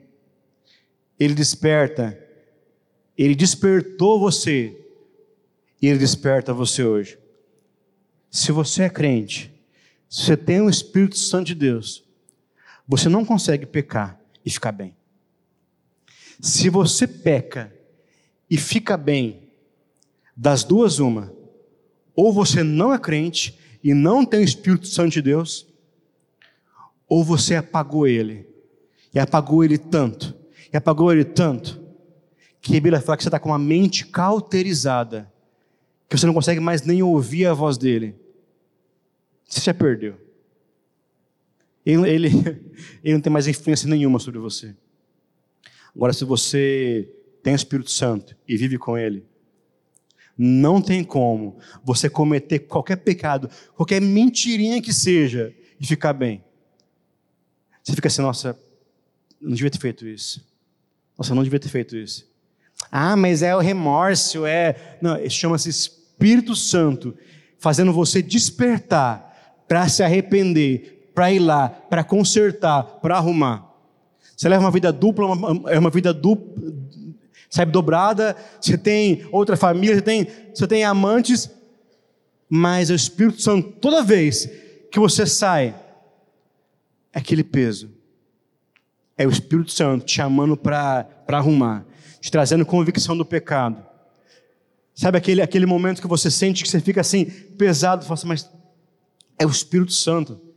Ele 1.19 1.33
desperta. 1.33 2.17
Ele 3.17 3.35
despertou 3.35 4.19
você. 4.19 4.75
E 5.81 5.87
ele 5.87 5.99
desperta 5.99 6.53
você 6.53 6.83
hoje. 6.83 7.19
Se 8.31 8.51
você 8.51 8.83
é 8.83 8.89
crente, 8.89 9.51
se 10.07 10.23
você 10.23 10.37
tem 10.37 10.61
o 10.61 10.69
Espírito 10.69 11.17
Santo 11.17 11.47
de 11.47 11.55
Deus, 11.55 12.03
você 12.87 13.09
não 13.09 13.25
consegue 13.25 13.65
pecar 13.65 14.18
e 14.49 14.51
ficar 14.51 14.71
bem. 14.71 14.95
Se 16.41 16.69
você 16.69 17.07
peca 17.07 17.73
e 18.49 18.57
fica 18.57 18.97
bem, 18.97 19.47
das 20.35 20.63
duas, 20.63 20.99
uma. 20.99 21.31
Ou 22.15 22.33
você 22.33 22.63
não 22.63 22.93
é 22.93 22.97
crente 22.97 23.59
e 23.83 23.93
não 23.93 24.25
tem 24.25 24.39
o 24.39 24.43
Espírito 24.43 24.87
Santo 24.87 25.11
de 25.11 25.21
Deus, 25.21 25.67
ou 27.07 27.23
você 27.23 27.55
apagou 27.55 28.07
ele, 28.07 28.47
e 29.13 29.19
apagou 29.19 29.63
ele 29.63 29.77
tanto, 29.77 30.35
e 30.71 30.77
apagou 30.77 31.11
ele 31.11 31.23
tanto, 31.23 31.81
que 32.61 32.71
a 32.71 32.81
Bíblia 32.81 33.01
fala 33.01 33.17
que 33.17 33.23
você 33.23 33.29
está 33.29 33.39
com 33.39 33.49
uma 33.49 33.59
mente 33.59 34.05
cauterizada, 34.05 35.31
que 36.07 36.17
você 36.17 36.25
não 36.25 36.33
consegue 36.33 36.59
mais 36.59 36.81
nem 36.81 37.03
ouvir 37.03 37.45
a 37.45 37.53
voz 37.53 37.77
dele. 37.77 38.15
Você 39.47 39.61
já 39.61 39.73
perdeu. 39.73 40.28
Ele, 41.89 42.09
ele, 42.09 42.27
ele 43.03 43.13
não 43.13 43.21
tem 43.21 43.31
mais 43.31 43.47
influência 43.47 43.89
nenhuma 43.89 44.19
sobre 44.19 44.39
você. 44.39 44.75
Agora, 45.95 46.13
se 46.13 46.23
você 46.23 47.09
tem 47.41 47.53
o 47.53 47.55
Espírito 47.55 47.91
Santo 47.91 48.35
e 48.47 48.55
vive 48.57 48.77
com 48.77 48.97
ele, 48.97 49.25
não 50.37 50.81
tem 50.81 51.03
como 51.03 51.57
você 51.83 52.09
cometer 52.09 52.59
qualquer 52.59 52.97
pecado, 52.97 53.49
qualquer 53.75 54.01
mentirinha 54.01 54.81
que 54.81 54.93
seja, 54.93 55.53
e 55.79 55.85
ficar 55.85 56.13
bem. 56.13 56.43
Você 57.83 57.95
fica 57.95 58.07
assim, 58.07 58.21
nossa, 58.21 58.59
não 59.41 59.53
devia 59.53 59.69
ter 59.69 59.79
feito 59.79 60.07
isso. 60.07 60.45
Nossa, 61.17 61.33
não 61.33 61.43
devia 61.43 61.59
ter 61.59 61.69
feito 61.69 61.95
isso. 61.97 62.29
Ah, 62.91 63.15
mas 63.15 63.41
é 63.41 63.55
o 63.55 63.59
remorso, 63.59 64.45
é. 64.45 64.97
Não, 65.01 65.17
chama-se 65.29 65.69
Espírito 65.69 66.55
Santo, 66.55 67.17
fazendo 67.57 67.93
você 67.93 68.21
despertar 68.21 69.63
para 69.67 69.87
se 69.87 70.03
arrepender, 70.03 70.98
para 71.19 71.33
ir 71.33 71.39
lá, 71.39 71.67
para 71.67 72.01
consertar, 72.01 72.81
para 73.01 73.17
arrumar. 73.17 73.69
Você 74.37 74.47
leva 74.47 74.63
uma 74.63 74.71
vida 74.71 74.89
dupla, 74.89 75.27
é 75.67 75.77
uma 75.77 75.89
vida 75.89 76.13
dupla, 76.13 76.73
sabe, 77.49 77.73
dobrada. 77.73 78.37
Você 78.61 78.77
tem 78.77 79.27
outra 79.29 79.57
família, 79.57 79.95
você 79.95 80.01
tem, 80.01 80.27
você 80.53 80.65
tem 80.65 80.85
amantes, 80.85 81.51
mas 82.47 82.89
o 82.89 82.93
Espírito 82.93 83.41
Santo, 83.41 83.69
toda 83.81 84.01
vez 84.01 84.49
que 84.89 84.97
você 84.97 85.25
sai, 85.25 85.75
é 87.11 87.19
aquele 87.19 87.43
peso. 87.43 87.91
É 89.17 89.27
o 89.27 89.29
Espírito 89.29 89.73
Santo 89.73 90.05
te 90.05 90.13
chamando 90.13 90.55
para 90.55 91.05
arrumar 91.27 91.85
te 92.21 92.31
trazendo 92.31 92.65
convicção 92.65 93.17
do 93.17 93.25
pecado. 93.25 93.85
Sabe 94.95 95.17
aquele, 95.17 95.41
aquele 95.41 95.65
momento 95.65 96.01
que 96.01 96.07
você 96.07 96.31
sente 96.31 96.63
que 96.63 96.69
você 96.69 96.79
fica 96.79 97.01
assim, 97.01 97.25
pesado, 97.25 98.05
fala 98.05 98.13
assim, 98.13 98.27
mas 98.27 98.49
é 99.37 99.45
o 99.45 99.49
Espírito 99.49 99.91
Santo. 99.91 100.48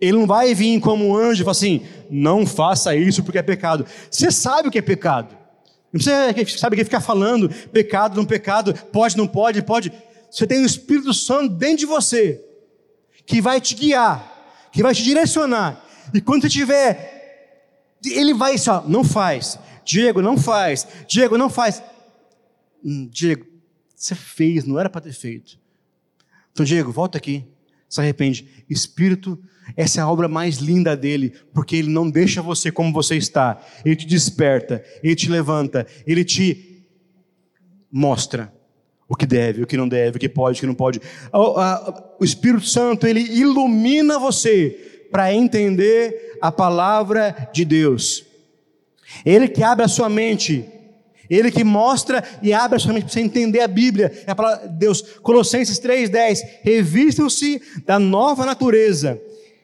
Ele 0.00 0.18
não 0.18 0.26
vai 0.26 0.54
vir 0.54 0.80
como 0.80 1.06
um 1.06 1.16
anjo 1.16 1.42
e 1.42 1.44
falar 1.44 1.52
assim, 1.52 1.86
não 2.10 2.46
faça 2.46 2.94
isso 2.96 3.22
porque 3.22 3.38
é 3.38 3.42
pecado. 3.42 3.86
Você 4.10 4.30
sabe 4.30 4.68
o 4.68 4.70
que 4.70 4.78
é 4.78 4.82
pecado. 4.82 5.36
Precisa 5.92 6.58
sabe 6.58 6.76
que 6.76 6.84
ficar 6.84 7.00
falando 7.00 7.48
pecado, 7.72 8.16
não 8.16 8.24
pecado, 8.24 8.74
pode, 8.92 9.16
não 9.16 9.26
pode, 9.26 9.62
pode. 9.62 9.92
Você 10.30 10.46
tem 10.46 10.62
o 10.62 10.66
Espírito 10.66 11.14
Santo 11.14 11.54
dentro 11.54 11.78
de 11.78 11.86
você, 11.86 12.44
que 13.24 13.40
vai 13.40 13.60
te 13.60 13.74
guiar, 13.74 14.68
que 14.72 14.82
vai 14.82 14.94
te 14.94 15.02
direcionar. 15.02 15.82
E 16.12 16.20
quando 16.20 16.42
você 16.42 16.48
tiver, 16.48 17.96
ele 18.04 18.34
vai 18.34 18.58
só, 18.58 18.84
não 18.86 19.02
faz. 19.04 19.58
Diego, 19.84 20.20
não 20.20 20.36
faz. 20.36 20.86
Diego, 21.06 21.38
não 21.38 21.48
faz. 21.48 21.82
Hum, 22.84 23.08
Diego, 23.10 23.46
você 23.94 24.14
fez, 24.14 24.64
não 24.64 24.78
era 24.78 24.90
para 24.90 25.00
ter 25.00 25.12
feito. 25.12 25.58
Então, 26.52 26.66
Diego, 26.66 26.92
volta 26.92 27.16
aqui. 27.16 27.44
Se 27.96 28.00
arrepende. 28.00 28.46
Espírito, 28.68 29.38
essa 29.76 30.00
é 30.00 30.02
a 30.02 30.08
obra 30.08 30.28
mais 30.28 30.56
linda 30.58 30.96
dele, 30.96 31.32
porque 31.52 31.76
ele 31.76 31.88
não 31.88 32.08
deixa 32.08 32.42
você 32.42 32.70
como 32.70 32.92
você 32.92 33.16
está. 33.16 33.60
Ele 33.84 33.96
te 33.96 34.06
desperta, 34.06 34.84
ele 35.02 35.16
te 35.16 35.30
levanta, 35.30 35.86
ele 36.06 36.24
te 36.24 36.84
mostra 37.90 38.52
o 39.08 39.16
que 39.16 39.24
deve, 39.24 39.62
o 39.62 39.66
que 39.66 39.76
não 39.76 39.88
deve, 39.88 40.16
o 40.16 40.20
que 40.20 40.28
pode, 40.28 40.58
o 40.58 40.60
que 40.60 40.66
não 40.66 40.74
pode. 40.74 41.00
O 42.20 42.24
Espírito 42.24 42.66
Santo, 42.66 43.06
ele 43.06 43.20
ilumina 43.20 44.18
você 44.18 45.06
para 45.10 45.32
entender 45.32 46.36
a 46.42 46.52
palavra 46.52 47.48
de 47.52 47.64
Deus. 47.64 48.26
Ele 49.24 49.48
que 49.48 49.62
abre 49.62 49.84
a 49.84 49.88
sua 49.88 50.08
mente, 50.08 50.66
Ele 51.28 51.50
que 51.50 51.64
mostra 51.64 52.22
e 52.42 52.52
abre 52.52 52.76
a 52.76 52.78
sua 52.78 52.92
mente 52.92 53.04
para 53.04 53.12
você 53.12 53.20
entender 53.20 53.60
a 53.60 53.68
Bíblia. 53.68 54.12
É 54.26 54.30
a 54.30 54.34
palavra 54.34 54.68
de 54.68 54.74
Deus. 54.74 55.02
Colossenses 55.22 55.80
3,10. 55.80 56.40
Revistam-se 56.62 57.60
da 57.84 57.98
nova 57.98 58.44
natureza, 58.46 59.20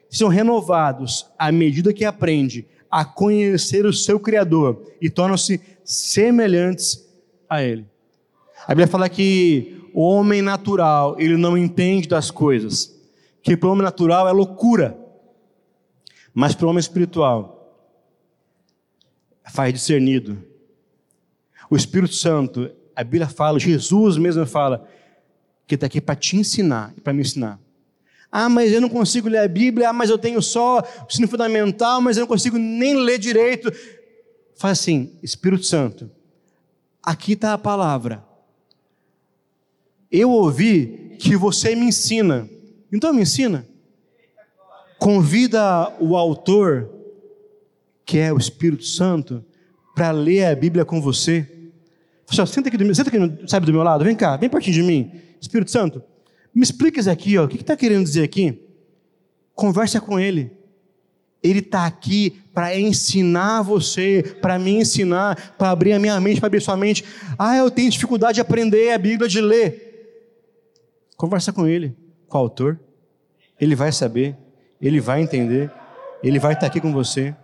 são 0.09 0.27
renovados 0.27 1.25
à 1.37 1.51
medida 1.51 1.93
que 1.93 2.05
aprende 2.05 2.67
a 2.89 3.03
conhecer 3.03 3.85
o 3.85 3.93
seu 3.93 4.19
Criador 4.19 4.83
e 5.01 5.09
tornam-se 5.09 5.59
semelhantes 5.83 7.03
a 7.49 7.63
Ele. 7.63 7.85
A 8.65 8.69
Bíblia 8.69 8.87
fala 8.87 9.09
que 9.09 9.89
o 9.93 10.01
homem 10.01 10.41
natural, 10.41 11.15
ele 11.19 11.37
não 11.37 11.57
entende 11.57 12.07
das 12.07 12.31
coisas, 12.31 12.99
que 13.41 13.55
para 13.55 13.67
o 13.67 13.71
homem 13.71 13.83
natural 13.83 14.27
é 14.27 14.31
loucura, 14.31 14.97
mas 16.33 16.55
para 16.55 16.65
o 16.65 16.69
homem 16.69 16.79
espiritual 16.79 17.77
faz 19.51 19.73
discernido. 19.73 20.52
O 21.73 21.75
Espírito 21.75 22.13
Santo, 22.13 22.69
a 22.95 23.03
Bíblia 23.03 23.27
fala, 23.27 23.57
Jesus 23.57 24.15
mesmo 24.15 24.45
fala, 24.45 24.87
que 25.65 25.73
está 25.73 25.87
aqui 25.87 25.99
para 25.99 26.15
te 26.15 26.37
ensinar 26.37 26.93
e 26.95 27.01
para 27.01 27.11
me 27.11 27.21
ensinar. 27.21 27.59
Ah, 28.31 28.47
mas 28.47 28.71
eu 28.71 28.79
não 28.79 28.87
consigo 28.87 29.27
ler 29.27 29.39
a 29.39 29.47
Bíblia, 29.47 29.89
ah, 29.89 29.93
mas 29.93 30.11
eu 30.11 30.19
tenho 30.19 30.39
só 30.39 30.81
o 30.81 31.07
ensino 31.09 31.27
fundamental, 31.27 31.99
mas 31.99 32.15
eu 32.15 32.21
não 32.21 32.27
consigo 32.27 32.59
nem 32.59 32.95
ler 32.95 33.17
direito. 33.17 33.73
Faz 34.55 34.81
assim, 34.81 35.17
Espírito 35.23 35.65
Santo, 35.65 36.11
aqui 37.01 37.33
está 37.33 37.53
a 37.53 37.57
palavra. 37.57 38.23
Eu 40.11 40.29
ouvi 40.29 41.15
que 41.17 41.35
você 41.35 41.75
me 41.75 41.87
ensina, 41.87 42.47
então 42.91 43.11
me 43.11 43.23
ensina. 43.23 43.67
Convida 44.99 45.91
o 45.99 46.15
autor 46.15 46.87
que 48.05 48.19
é 48.19 48.31
o 48.31 48.37
Espírito 48.37 48.85
Santo, 48.85 49.43
para 49.95 50.11
ler 50.11 50.45
a 50.45 50.55
Bíblia 50.55 50.85
com 50.85 51.01
você. 51.01 51.52
Pessoal, 52.33 52.47
senta 52.47 52.67
aqui, 52.67 52.77
do, 52.77 52.95
senta 52.95 53.15
aqui 53.15 53.47
sabe, 53.47 53.67
do 53.67 53.71
meu 53.71 53.83
lado, 53.83 54.03
vem 54.03 54.15
cá, 54.15 54.35
vem 54.37 54.49
pertinho 54.49 54.73
de 54.73 54.81
mim. 54.81 55.11
Espírito 55.39 55.69
Santo, 55.69 56.01
me 56.51 56.63
explica 56.63 56.99
isso 56.99 57.09
aqui, 57.09 57.37
ó. 57.37 57.45
o 57.45 57.47
que 57.47 57.57
está 57.57 57.75
que 57.75 57.85
querendo 57.85 58.03
dizer 58.03 58.23
aqui? 58.23 58.59
Conversa 59.53 60.01
com 60.01 60.19
Ele. 60.19 60.51
Ele 61.43 61.59
está 61.59 61.85
aqui 61.85 62.41
para 62.51 62.75
ensinar 62.75 63.61
você, 63.61 64.35
para 64.41 64.57
me 64.57 64.71
ensinar, 64.71 65.53
para 65.59 65.69
abrir 65.69 65.93
a 65.93 65.99
minha 65.99 66.19
mente, 66.19 66.39
para 66.39 66.47
abrir 66.47 66.59
sua 66.59 66.75
mente. 66.75 67.05
Ah, 67.37 67.55
eu 67.55 67.69
tenho 67.69 67.91
dificuldade 67.91 68.35
de 68.35 68.41
aprender 68.41 68.91
a 68.93 68.97
Bíblia, 68.97 69.29
de 69.29 69.39
ler. 69.39 70.65
Conversa 71.15 71.53
com 71.53 71.67
Ele, 71.67 71.95
com 72.27 72.39
o 72.39 72.41
autor. 72.41 72.79
Ele 73.61 73.75
vai 73.75 73.91
saber, 73.91 74.35
Ele 74.81 74.99
vai 74.99 75.21
entender, 75.21 75.71
Ele 76.23 76.39
vai 76.39 76.53
estar 76.53 76.61
tá 76.61 76.67
aqui 76.67 76.81
com 76.81 76.91
você. 76.91 77.35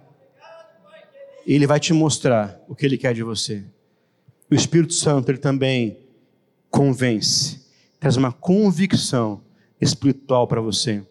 Ele 1.46 1.68
vai 1.68 1.80
te 1.80 1.94
mostrar 1.94 2.60
o 2.68 2.74
que 2.74 2.88
Ele 2.88 2.98
quer 2.98 3.14
de 3.14 3.22
você. 3.22 3.64
O 4.52 4.56
Espírito 4.56 4.94
Santo, 4.94 5.30
Ele 5.30 5.38
também 5.38 6.00
convence, 6.72 7.62
traz 8.00 8.18
uma 8.18 8.32
convicção 8.32 9.42
espiritual 9.80 10.48
para 10.48 10.60
você. 10.60 11.04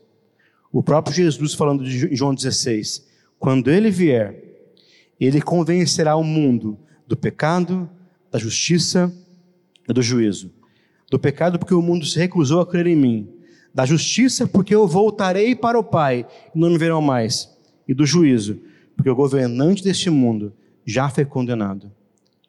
O 0.73 0.83
próprio 0.83 1.15
Jesus, 1.15 1.55
falando 1.55 1.85
de 1.85 2.15
João 2.17 2.35
16: 2.35 3.07
quando 3.39 3.71
Ele 3.71 3.91
vier, 3.91 4.35
Ele 5.21 5.41
convencerá 5.41 6.17
o 6.17 6.25
mundo 6.25 6.79
do 7.07 7.17
pecado, 7.17 7.89
da 8.31 8.39
justiça 8.39 9.13
e 9.89 9.93
do 9.93 10.03
juízo. 10.03 10.53
Do 11.09 11.19
pecado, 11.19 11.59
porque 11.59 11.75
o 11.75 11.81
mundo 11.81 12.05
se 12.05 12.19
recusou 12.19 12.61
a 12.61 12.67
crer 12.67 12.89
em 12.89 12.97
mim. 12.97 13.29
Da 13.73 13.87
justiça, 13.87 14.47
porque 14.47 14.75
eu 14.75 14.87
voltarei 14.87 15.55
para 15.55 15.79
o 15.79 15.85
Pai 15.85 16.27
e 16.55 16.59
não 16.59 16.71
me 16.71 16.79
verão 16.79 17.01
mais. 17.01 17.57
E 17.87 17.95
do 17.95 18.05
juízo, 18.05 18.61
porque 18.97 19.09
o 19.09 19.15
governante 19.15 19.83
deste 19.83 20.11
mundo 20.11 20.53
já 20.85 21.09
foi 21.09 21.25
condenado. 21.25 21.91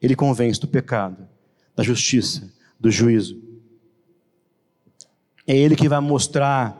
Ele 0.02 0.16
convence 0.16 0.60
do 0.60 0.68
pecado, 0.68 1.28
da 1.76 1.84
justiça, 1.84 2.52
do 2.80 2.90
juízo. 2.90 3.42
É 5.46 5.56
Ele 5.56 5.76
que 5.76 5.90
vai 5.90 6.00
mostrar 6.00 6.78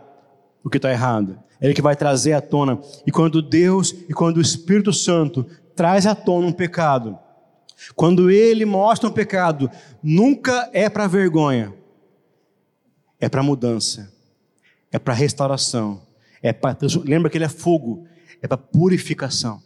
o 0.64 0.70
que 0.70 0.78
está 0.78 0.92
errado. 0.92 1.40
É 1.60 1.66
Ele 1.66 1.74
que 1.74 1.82
vai 1.82 1.96
trazer 1.96 2.34
à 2.34 2.42
tona. 2.42 2.80
E 3.06 3.12
quando 3.12 3.42
Deus 3.42 3.92
e 4.08 4.14
quando 4.14 4.38
o 4.38 4.42
Espírito 4.42 4.94
Santo 4.94 5.46
traz 5.76 6.06
à 6.06 6.16
tona 6.16 6.48
um 6.48 6.52
pecado, 6.52 7.18
quando 7.96 8.30
Ele 8.30 8.66
mostra 8.66 9.10
um 9.10 9.12
pecado, 9.12 9.70
nunca 10.04 10.70
é 10.74 10.90
para 10.90 11.08
vergonha, 11.08 11.74
é 13.20 13.28
para 13.28 13.44
mudança, 13.44 14.14
é 14.92 15.00
para 15.00 15.14
restauração, 15.14 16.02
é 16.42 16.54
para 16.54 16.78
lembra 17.04 17.30
que 17.30 17.38
Ele 17.38 17.46
é 17.46 17.50
fogo, 17.50 18.06
é 18.42 18.48
para 18.48 18.58
purificação. 18.58 19.62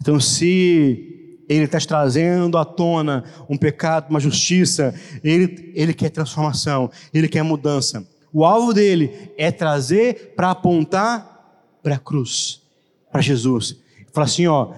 Então, 0.00 0.18
se 0.18 1.21
ele 1.56 1.64
está 1.64 1.78
trazendo 1.78 2.56
à 2.58 2.64
tona 2.64 3.24
um 3.48 3.56
pecado, 3.56 4.10
uma 4.10 4.20
justiça, 4.20 4.94
ele, 5.22 5.72
ele 5.74 5.94
quer 5.94 6.10
transformação, 6.10 6.90
ele 7.12 7.28
quer 7.28 7.42
mudança. 7.42 8.06
O 8.32 8.44
alvo 8.44 8.72
dele 8.72 9.30
é 9.36 9.50
trazer 9.50 10.32
para 10.34 10.50
apontar 10.50 11.78
para 11.82 11.96
a 11.96 11.98
cruz, 11.98 12.62
para 13.10 13.20
Jesus. 13.20 13.76
Falar 14.12 14.26
assim, 14.26 14.46
ó, 14.46 14.72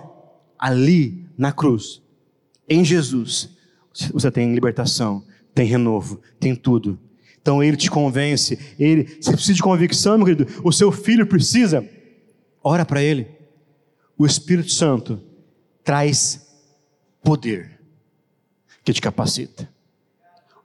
ali 0.59 1.27
na 1.37 1.53
cruz, 1.53 2.03
em 2.69 2.85
Jesus, 2.85 3.51
você 4.13 4.31
tem 4.31 4.55
libertação, 4.55 5.23
tem 5.55 5.67
renovo, 5.67 6.21
tem 6.41 6.55
tudo. 6.55 6.99
Então 7.41 7.63
ele 7.63 7.77
te 7.77 7.91
convence, 7.91 8.59
ele, 8.79 9.19
você 9.21 9.33
precisa 9.33 9.55
de 9.55 9.63
convicção, 9.63 10.17
meu 10.17 10.27
querido, 10.27 10.47
o 10.65 10.73
seu 10.73 10.91
filho 10.91 11.27
precisa 11.27 11.87
ora 12.65 12.87
para 12.87 13.03
Ele. 13.03 13.29
O 14.17 14.25
Espírito 14.25 14.73
Santo 14.73 15.21
traz 15.85 16.47
poder 17.25 17.81
que 18.85 18.93
te 18.93 19.01
capacita. 19.01 19.69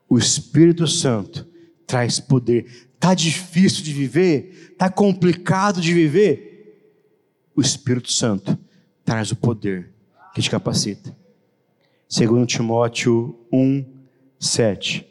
O 0.07 0.18
Espírito 0.18 0.86
Santo 0.86 1.47
traz 1.88 2.20
poder. 2.20 2.89
Tá 2.99 3.14
difícil 3.14 3.84
de 3.84 3.93
viver, 3.93 4.76
tá 4.78 4.91
complicado 4.91 5.80
de 5.80 5.93
viver. 5.93 6.91
O 7.55 7.62
Espírito 7.62 8.12
Santo 8.12 8.57
traz 9.05 9.32
o 9.32 9.36
poder 9.36 9.91
que 10.36 10.41
te 10.41 10.49
capacita. 10.51 11.16
Segundo 12.07 12.45
Timóteo 12.45 13.39
1, 13.51 13.86
7. 14.38 15.07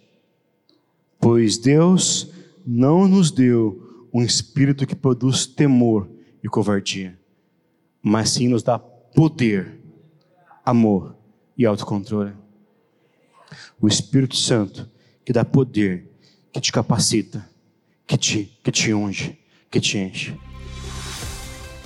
Pois 1.19 1.57
Deus 1.57 2.31
não 2.67 3.09
nos 3.09 3.31
deu 3.31 4.07
um 4.13 4.23
espírito 4.23 4.87
que 4.87 4.95
produz 4.95 5.47
temor 5.47 6.09
e 6.43 6.49
covardia, 6.49 7.19
mas 8.03 8.31
sim 8.31 8.49
nos 8.49 8.63
dá 8.63 8.79
poder, 8.79 9.81
amor 10.65 11.18
e 11.59 11.67
autocontrole. 11.67 12.33
O 13.81 13.89
Espírito 13.89 14.37
Santo 14.37 14.89
que 15.25 15.33
dá 15.33 15.45
poder, 15.45 16.09
que 16.51 16.59
te 16.59 16.73
capacita, 16.73 17.47
que 18.07 18.17
te, 18.17 18.59
que 18.63 18.71
te 18.71 18.95
unge, 18.95 19.39
que 19.71 19.79
te 19.79 19.99
enche. 19.99 20.35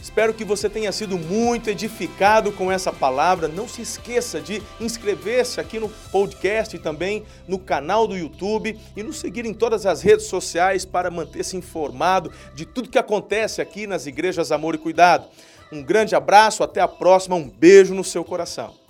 Espero 0.00 0.34
que 0.34 0.44
você 0.44 0.68
tenha 0.68 0.92
sido 0.92 1.16
muito 1.16 1.70
edificado 1.70 2.52
com 2.52 2.70
essa 2.70 2.92
palavra. 2.92 3.48
Não 3.48 3.66
se 3.66 3.80
esqueça 3.82 4.40
de 4.40 4.62
inscrever-se 4.78 5.58
aqui 5.58 5.80
no 5.80 5.88
podcast 5.88 6.76
e 6.76 6.78
também 6.78 7.24
no 7.48 7.58
canal 7.58 8.06
do 8.06 8.16
YouTube 8.16 8.78
e 8.94 9.02
nos 9.02 9.16
seguir 9.16 9.46
em 9.46 9.54
todas 9.54 9.86
as 9.86 10.02
redes 10.02 10.26
sociais 10.26 10.84
para 10.84 11.10
manter-se 11.10 11.56
informado 11.56 12.30
de 12.54 12.66
tudo 12.66 12.90
que 12.90 12.98
acontece 12.98 13.62
aqui 13.62 13.86
nas 13.86 14.06
igrejas 14.06 14.52
Amor 14.52 14.74
e 14.74 14.78
Cuidado. 14.78 15.26
Um 15.72 15.82
grande 15.82 16.14
abraço, 16.14 16.62
até 16.62 16.80
a 16.80 16.86
próxima, 16.86 17.34
um 17.34 17.48
beijo 17.48 17.94
no 17.94 18.04
seu 18.04 18.22
coração. 18.22 18.81